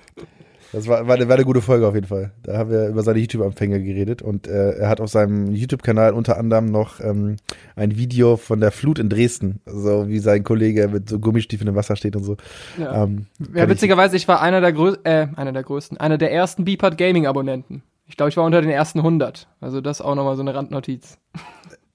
[0.74, 2.32] Das war, war, eine, war eine gute Folge auf jeden Fall.
[2.42, 6.36] Da haben wir über seine YouTube-Empfänge geredet und äh, er hat auf seinem YouTube-Kanal unter
[6.36, 7.36] anderem noch ähm,
[7.76, 11.76] ein Video von der Flut in Dresden, so wie sein Kollege mit so Gummistiefeln im
[11.76, 12.36] Wasser steht und so.
[12.76, 16.32] Ja, ähm, ja witzigerweise, ich war einer der größten, äh, einer der größten, einer der
[16.32, 17.84] ersten Beepart Gaming-Abonnenten.
[18.08, 19.46] Ich glaube, ich war unter den ersten 100.
[19.60, 21.18] Also das auch nochmal so eine Randnotiz.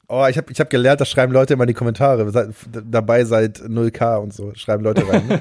[0.08, 2.32] Oh, ich habe ich hab gelernt, das schreiben Leute immer in die Kommentare.
[2.32, 2.50] Seit,
[2.90, 4.54] dabei seit 0k und so.
[4.56, 5.22] Schreiben Leute rein.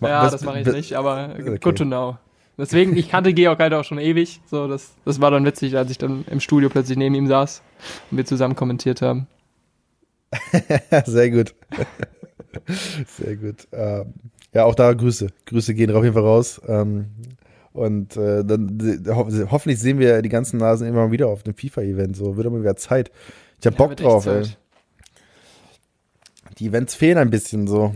[0.00, 0.08] Ne?
[0.08, 1.58] ja, das, das mache ich nicht, aber okay.
[1.58, 2.16] good to know.
[2.58, 4.40] Deswegen, ich kannte Georg halt auch schon ewig.
[4.46, 7.62] So, das, das war dann witzig, als ich dann im Studio plötzlich neben ihm saß
[8.10, 9.26] und wir zusammen kommentiert haben.
[11.04, 11.54] Sehr gut.
[13.18, 13.68] Sehr gut.
[13.72, 14.14] Ähm,
[14.54, 15.28] ja, auch da Grüße.
[15.44, 16.60] Grüße gehen auf jeden Fall raus.
[16.66, 17.06] Ähm,
[17.74, 22.16] und äh, dann ho hoffentlich sehen wir die ganzen Nasen immer wieder auf dem FIFA-Event.
[22.16, 23.10] So wird aber wieder Zeit.
[23.60, 24.44] Ich hab ja, Bock drauf, ey.
[26.58, 27.94] Die Events fehlen ein bisschen so.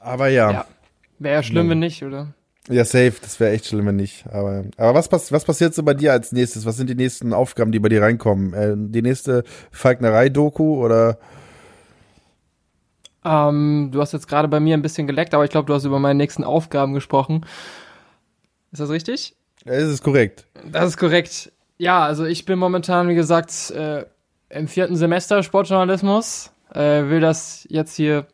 [0.00, 0.50] Aber ja.
[0.50, 0.66] ja.
[1.20, 2.34] Wäre ja schlimm, wenn nicht, oder?
[2.68, 4.26] Ja, safe, das wäre echt schlimm, wenn nicht.
[4.26, 6.66] Aber, aber was, pass was passiert so bei dir als nächstes?
[6.66, 8.52] Was sind die nächsten Aufgaben, die bei dir reinkommen?
[8.54, 11.18] Äh, die nächste Falknerei-Doku oder?
[13.24, 15.84] Ähm, du hast jetzt gerade bei mir ein bisschen geleckt, aber ich glaube, du hast
[15.84, 17.46] über meine nächsten Aufgaben gesprochen.
[18.72, 19.36] Ist das richtig?
[19.64, 20.46] Ja, das ist korrekt.
[20.70, 21.52] Das ist korrekt.
[21.78, 24.06] Ja, also ich bin momentan, wie gesagt, äh,
[24.48, 26.52] im vierten Semester Sportjournalismus.
[26.72, 28.26] Äh, will das jetzt hier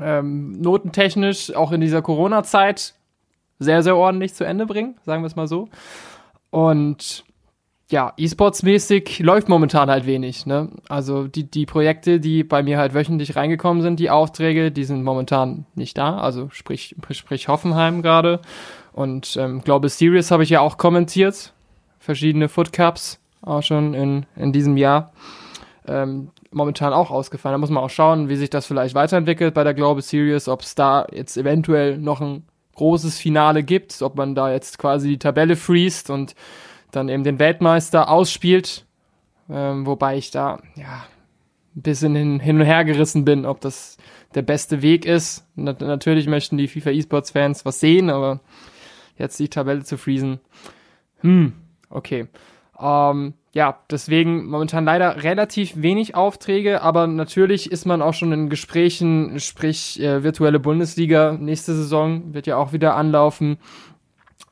[0.00, 2.94] ähm, notentechnisch auch in dieser Corona-Zeit
[3.60, 5.68] sehr, sehr ordentlich zu Ende bringen, sagen wir es mal so.
[6.50, 7.24] Und
[7.90, 10.46] ja, E-Sports-mäßig läuft momentan halt wenig.
[10.46, 10.70] Ne?
[10.88, 15.02] Also die, die Projekte, die bei mir halt wöchentlich reingekommen sind, die Aufträge, die sind
[15.02, 16.18] momentan nicht da.
[16.18, 18.40] Also sprich, sprich Hoffenheim gerade.
[18.92, 21.52] Und ähm, Global Series habe ich ja auch kommentiert.
[21.98, 25.12] Verschiedene Foot Cups auch schon in, in diesem Jahr.
[25.86, 27.54] Ähm, momentan auch ausgefallen.
[27.54, 30.62] Da muss man auch schauen, wie sich das vielleicht weiterentwickelt bei der Global Series, ob
[30.62, 32.44] es da jetzt eventuell noch ein
[32.80, 36.34] großes Finale gibt, ob man da jetzt quasi die Tabelle freest und
[36.92, 38.86] dann eben den Weltmeister ausspielt,
[39.50, 41.04] ähm, wobei ich da ja
[41.76, 43.98] ein bisschen hin, hin und her gerissen bin, ob das
[44.34, 45.46] der beste Weg ist.
[45.56, 48.40] Na, natürlich möchten die FIFA eSports Fans was sehen, aber
[49.18, 50.40] jetzt die Tabelle zu freezen,
[51.20, 51.52] hm,
[51.90, 52.28] okay.
[52.80, 58.48] Ähm, ja, deswegen momentan leider relativ wenig Aufträge, aber natürlich ist man auch schon in
[58.48, 63.58] Gesprächen, sprich äh, virtuelle Bundesliga nächste Saison wird ja auch wieder anlaufen.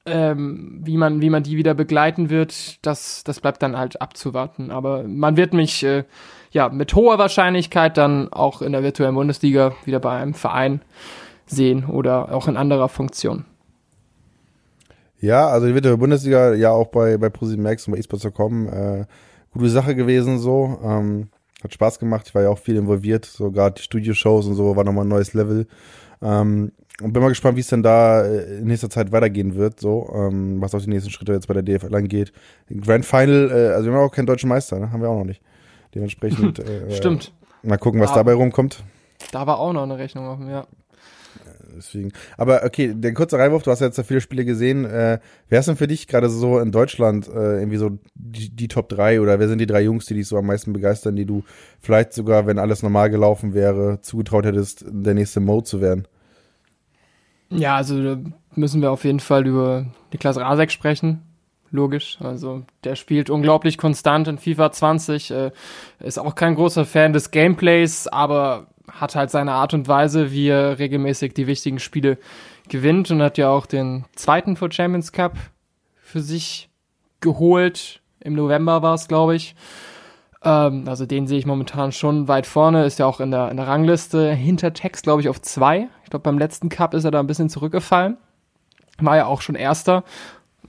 [0.05, 4.71] Ähm, wie man wie man die wieder begleiten wird, das das bleibt dann halt abzuwarten.
[4.71, 6.05] Aber man wird mich äh,
[6.51, 10.81] ja mit hoher Wahrscheinlichkeit dann auch in der virtuellen Bundesliga wieder bei einem Verein
[11.47, 13.45] sehen oder auch in anderer Funktion.
[15.21, 19.05] Ja, also die virtuelle Bundesliga ja auch bei, bei ProSieben und bei eSports.com äh,
[19.53, 20.79] gute Sache gewesen so.
[20.83, 21.29] Ähm,
[21.63, 24.77] hat Spaß gemacht, ich war ja auch viel involviert, so gerade die Studioshows und so
[24.77, 25.67] war nochmal ein neues Level.
[26.23, 26.71] Ähm,
[27.03, 30.09] und bin mal gespannt, wie es denn da äh, in nächster Zeit weitergehen wird, so,
[30.15, 32.33] ähm, was auch die nächsten Schritte jetzt bei der DFL angeht.
[32.81, 34.93] Grand Final, äh, also wir haben auch keinen deutschen Meister, ne?
[34.93, 35.43] haben wir auch noch nicht.
[35.95, 36.59] Dementsprechend.
[36.69, 37.33] Äh, Stimmt.
[37.63, 38.85] Mal gucken, was da, dabei rumkommt.
[39.33, 40.67] Da war auch noch eine Rechnung offen, ja
[41.77, 42.13] deswegen.
[42.37, 44.85] Aber okay, der kurze Reinwurf, du hast ja jetzt viele Spiele gesehen.
[44.85, 45.19] Äh,
[45.49, 48.89] wer ist denn für dich gerade so in Deutschland äh, irgendwie so die, die Top
[48.89, 51.45] 3 oder wer sind die drei Jungs, die dich so am meisten begeistern, die du
[51.81, 56.07] vielleicht sogar, wenn alles normal gelaufen wäre, zugetraut hättest, der nächste Mode zu werden?
[57.51, 58.21] Ja, also da
[58.55, 61.23] müssen wir auf jeden Fall über Niklas Rasek sprechen.
[61.71, 62.19] Logisch.
[62.21, 65.31] Also der spielt unglaublich konstant in FIFA 20.
[65.31, 65.51] Äh,
[66.01, 70.49] ist auch kein großer Fan des Gameplays, aber hat halt seine Art und Weise, wie
[70.49, 72.19] er regelmäßig die wichtigen Spiele
[72.69, 75.37] gewinnt und hat ja auch den zweiten For Champions Cup
[76.01, 76.69] für sich
[77.21, 78.01] geholt.
[78.21, 79.55] Im November war es, glaube ich.
[80.43, 82.85] Ähm, also den sehe ich momentan schon weit vorne.
[82.85, 85.89] Ist ja auch in der, in der Rangliste hinter Text, glaube ich, auf zwei.
[86.05, 88.17] Ich glaube, beim letzten Cup ist er da ein bisschen zurückgefallen.
[88.99, 90.05] War ja auch schon Erster.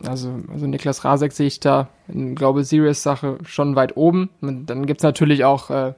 [0.05, 4.29] Also, also Niklas Rasek sehe ich da in Global Series Sache schon weit oben.
[4.41, 5.93] Und dann gibt's natürlich auch äh,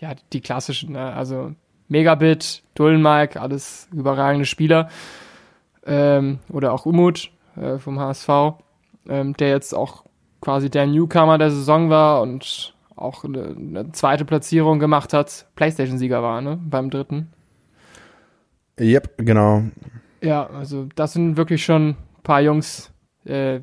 [0.00, 1.12] ja, die klassischen, ne?
[1.12, 1.52] also
[1.88, 4.88] Megabit, Dullenmike, alles überragende Spieler.
[5.86, 8.28] Ähm, oder auch Umut äh, vom HSV,
[9.08, 10.04] ähm, der jetzt auch
[10.40, 16.22] quasi der Newcomer der Saison war und auch eine, eine zweite Platzierung gemacht hat, Playstation-Sieger
[16.22, 17.32] war, ne, beim dritten.
[18.78, 19.64] Yep, genau.
[20.20, 22.92] Ja, also das sind wirklich schon ein paar Jungs,
[23.24, 23.60] äh,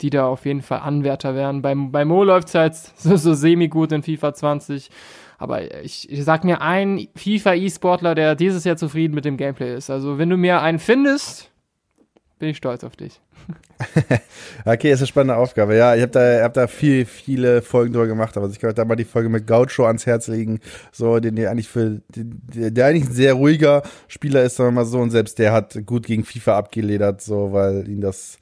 [0.00, 1.62] die da auf jeden Fall Anwärter wären.
[1.62, 4.90] Bei, bei Mo läuft es halt so, so semi-gut in FIFA 20.
[5.38, 9.90] Aber ich, ich sag mir einen FIFA-E-Sportler, der dieses Jahr zufrieden mit dem Gameplay ist.
[9.90, 11.50] Also wenn du mir einen findest,
[12.38, 13.20] bin ich stolz auf dich.
[14.64, 15.76] okay, ist eine spannende Aufgabe.
[15.76, 18.74] Ja, ich habe da, hab da viel, viele Folgen drüber gemacht, aber ich kann euch
[18.74, 20.60] da mal die Folge mit Gaucho ans Herz legen,
[20.92, 24.82] so, den der eigentlich für, der, der eigentlich ein sehr ruhiger Spieler ist, sagen wir
[24.82, 28.38] mal so, und selbst der hat gut gegen FIFA abgeledert, so, weil ihn das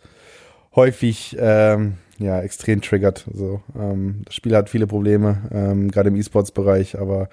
[0.75, 3.61] häufig, ähm, ja, extrem triggert, so.
[3.79, 7.29] Ähm, das Spiel hat viele Probleme, ähm, gerade im E-Sports-Bereich, aber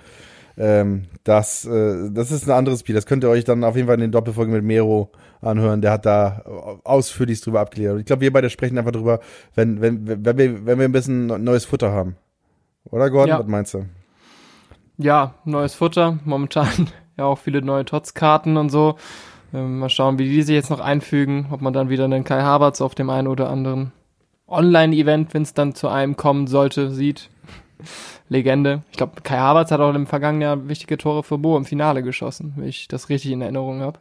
[0.58, 2.96] ähm, das, äh, das ist ein anderes Spiel.
[2.96, 5.12] Das könnt ihr euch dann auf jeden Fall in den Doppelfolgen mit Mero
[5.42, 5.82] anhören.
[5.82, 6.44] Der hat da
[6.84, 8.00] ausführlich drüber abgeklärt.
[8.00, 9.20] Ich glaube, wir beide sprechen einfach drüber,
[9.56, 12.16] wenn, wenn, wenn, wir, wenn wir ein bisschen neues Futter haben.
[12.86, 13.40] Oder Gordon, ja.
[13.40, 13.86] was meinst du?
[14.98, 16.20] Ja, neues Futter.
[16.26, 18.96] Momentan ja auch viele neue Tots-Karten und so.
[19.54, 22.42] Ähm, mal schauen, wie die sich jetzt noch einfügen, ob man dann wieder einen Kai
[22.42, 23.92] Havertz auf dem einen oder anderen
[24.52, 27.30] Online-Event, wenn es dann zu einem kommen sollte, sieht.
[28.30, 28.84] Legende.
[28.92, 32.02] Ich glaube, Kai Havertz hat auch im vergangenen Jahr wichtige Tore für Bo im Finale
[32.04, 34.00] geschossen, wenn ich das richtig in Erinnerung habe.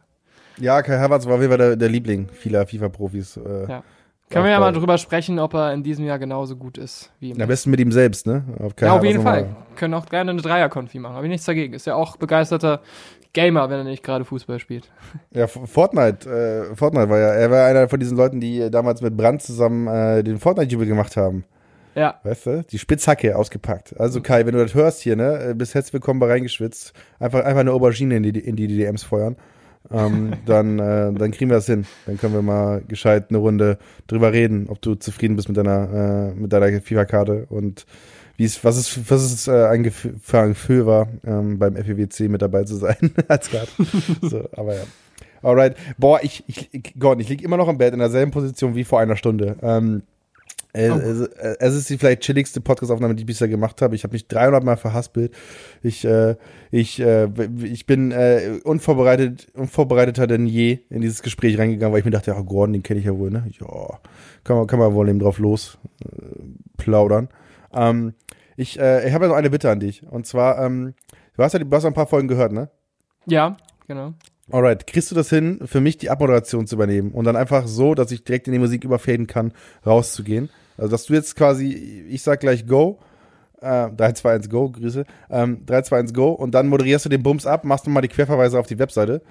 [0.57, 3.37] Ja, Kai Havertz war auf jeden Fall der, der Liebling vieler FIFA-Profis.
[3.37, 3.83] Äh, ja.
[4.29, 7.31] Können wir ja mal drüber sprechen, ob er in diesem Jahr genauso gut ist wie
[7.31, 8.45] im Am besten mit ihm selbst, ne?
[8.59, 9.49] Auf ja, auf jeden Fall.
[9.75, 11.15] Können auch gerne eine Dreier-Konfi machen.
[11.15, 11.73] Habe ich nichts dagegen.
[11.73, 12.79] Ist ja auch begeisterter
[13.33, 14.91] Gamer, wenn er nicht gerade Fußball spielt.
[15.33, 19.15] Ja, Fortnite, äh, Fortnite war ja, er war einer von diesen Leuten, die damals mit
[19.15, 21.45] Brand zusammen äh, den Fortnite-Jubel gemacht haben.
[21.95, 22.19] Ja.
[22.23, 22.63] Weißt du?
[22.63, 23.99] Die Spitzhacke ausgepackt.
[23.99, 26.93] Also Kai, wenn du das hörst hier, ne, äh, bist herzlich willkommen bei reingeschwitzt.
[27.19, 29.35] Einfach, einfach eine Aubergine in die, in die DMs feuern.
[29.91, 31.85] ähm, dann, äh, dann kriegen wir das hin.
[32.05, 33.77] Dann können wir mal gescheit eine Runde
[34.07, 37.85] drüber reden, ob du zufrieden bist mit deiner, äh, mit deiner FIFA-Karte und
[38.41, 41.75] wie es, was es, was es äh, ein Gefühl, für ein Gefühl war, ähm, beim
[41.75, 43.69] FEWC mit dabei zu sein als Karte.
[44.23, 44.83] so, aber ja.
[45.43, 45.75] Alright.
[45.99, 48.99] Boah, ich, ich, Gott, ich liege immer noch im Bett in derselben Position wie vor
[48.99, 49.57] einer Stunde.
[49.61, 50.01] Ähm,
[50.73, 50.95] äh, oh.
[50.95, 51.19] Es,
[51.59, 53.93] es, ist die vielleicht chilligste Podcast-Aufnahme, die ich bisher gemacht habe.
[53.93, 55.35] Ich habe mich 300 Mal verhaspelt.
[55.83, 56.35] Ich, äh,
[56.71, 57.29] ich, äh,
[57.61, 62.31] ich bin äh, unvorbereitet, unvorbereiteter denn je in dieses Gespräch reingegangen, weil ich mir dachte,
[62.31, 63.45] ja, Gordon, den kenne ich ja wohl, ne?
[63.59, 63.99] Ja,
[64.43, 66.07] kann man, kann man wohl eben drauf los äh,
[66.77, 67.29] plaudern.
[67.73, 68.13] Ähm,
[68.57, 70.03] ich äh, ich habe ja noch eine Bitte an dich.
[70.07, 70.93] Und zwar, ähm,
[71.35, 72.69] du hast ja du hast ein paar Folgen gehört, ne?
[73.25, 74.13] Ja, genau.
[74.51, 77.95] Alright, kriegst du das hin, für mich die Abmoderation zu übernehmen und dann einfach so,
[77.95, 79.53] dass ich direkt in die Musik überfaden kann,
[79.85, 80.49] rauszugehen?
[80.77, 82.99] Also, dass du jetzt quasi, ich sag gleich Go,
[83.61, 87.09] äh, 3, 2, 1, Go, Grüße, ähm, 3, 2, 1, Go und dann moderierst du
[87.09, 89.21] den Bums ab, machst du mal die Querverweise auf die Webseite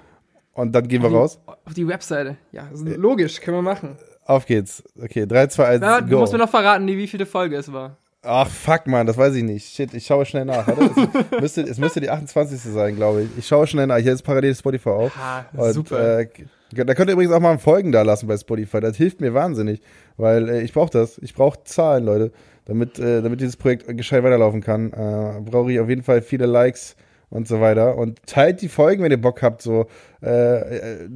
[0.53, 1.39] und dann gehen wir auf die, raus.
[1.65, 3.97] Auf die Webseite, ja, logisch, können wir machen.
[4.25, 4.83] Auf geht's.
[4.99, 6.07] Okay, 3, 2, 1, ja, Go.
[6.07, 7.97] Du musst mir noch verraten, wie viele Folge es war.
[8.23, 9.73] Ach, fuck, man, das weiß ich nicht.
[9.73, 10.67] Shit, ich schaue schnell nach.
[10.67, 10.75] Es
[11.41, 12.59] müsste, es müsste die 28.
[12.59, 13.29] sein, glaube ich.
[13.37, 13.97] Ich schaue schnell nach.
[13.97, 15.17] Ich habe jetzt parallel Spotify auf.
[15.17, 16.19] Ah, und, super.
[16.19, 16.27] Äh,
[16.71, 18.79] da könnt ihr übrigens auch mal Folgen da lassen bei Spotify.
[18.79, 19.81] Das hilft mir wahnsinnig,
[20.17, 21.17] weil äh, ich brauche das.
[21.17, 22.31] Ich brauche Zahlen, Leute.
[22.65, 26.45] Damit, äh, damit dieses Projekt gescheit weiterlaufen kann, äh, brauche ich auf jeden Fall viele
[26.45, 26.95] Likes
[27.31, 27.97] und so weiter.
[27.97, 29.63] Und teilt die Folgen, wenn ihr Bock habt.
[29.63, 29.87] So,
[30.21, 31.09] äh, äh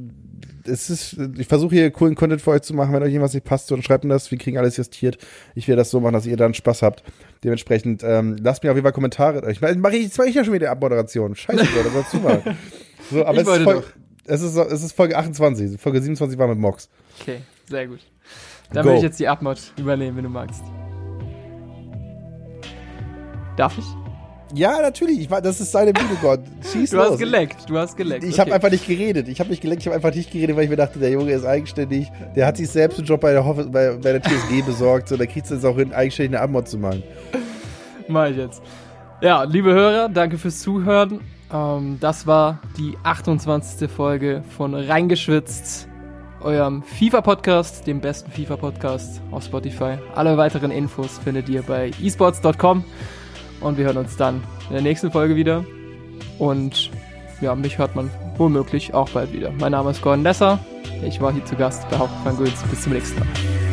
[0.64, 2.92] es ist, ich versuche hier coolen Content für euch zu machen.
[2.92, 4.30] Wenn euch irgendwas nicht passt, dann schreibt mir das.
[4.30, 5.18] Wir kriegen alles justiert.
[5.54, 7.02] Ich werde das so machen, dass ihr dann Spaß habt.
[7.44, 9.50] Dementsprechend, ähm, lasst mir auf jeden Fall Kommentare.
[9.50, 11.34] Ich meine, mache ich, jetzt mache ich ja schon wieder Abmoderation.
[11.34, 12.42] Scheiße, Leute, was du mal.
[13.08, 13.84] So, aber es ist, Folge,
[14.24, 15.80] es, ist, es ist Folge 28.
[15.80, 16.88] Folge 27 war mit Mox.
[17.20, 18.00] Okay, sehr gut.
[18.72, 18.90] Dann Go.
[18.90, 20.62] will ich jetzt die Abmod übernehmen, wenn du magst.
[23.56, 24.05] Darf ich?
[24.56, 25.20] Ja, natürlich.
[25.20, 26.40] Ich war, das ist seine Bühne, Gott.
[26.72, 27.10] Schieß du los.
[27.10, 27.68] hast geleckt.
[27.68, 28.24] Du hast geleckt.
[28.24, 28.40] Ich okay.
[28.40, 29.28] habe einfach nicht geredet.
[29.28, 29.82] Ich habe nicht geleckt.
[29.82, 32.10] Ich habe einfach nicht geredet, weil ich mir dachte, der Junge ist eigenständig.
[32.34, 35.10] Der hat sich selbst einen Job bei der, Hoff bei, bei der TSG besorgt.
[35.10, 37.02] So, da kriegst du es auch hin, eigenständig eine Abmod zu machen.
[38.08, 38.62] Mach ich jetzt.
[39.20, 41.20] Ja, liebe Hörer, danke fürs Zuhören.
[41.52, 43.90] Ähm, das war die 28.
[43.90, 45.86] Folge von Reingeschwitzt,
[46.40, 49.98] eurem FIFA-Podcast, dem besten FIFA-Podcast auf Spotify.
[50.14, 52.84] Alle weiteren Infos findet ihr bei esports.com.
[53.60, 55.64] Und wir hören uns dann in der nächsten Folge wieder.
[56.38, 56.90] Und
[57.40, 59.50] ja, mich hört man womöglich auch bald wieder.
[59.58, 60.58] Mein Name ist Gordon Lesser.
[61.04, 62.62] Ich war hier zu Gast bei Hauptmann Gülz.
[62.70, 63.65] Bis zum nächsten Mal.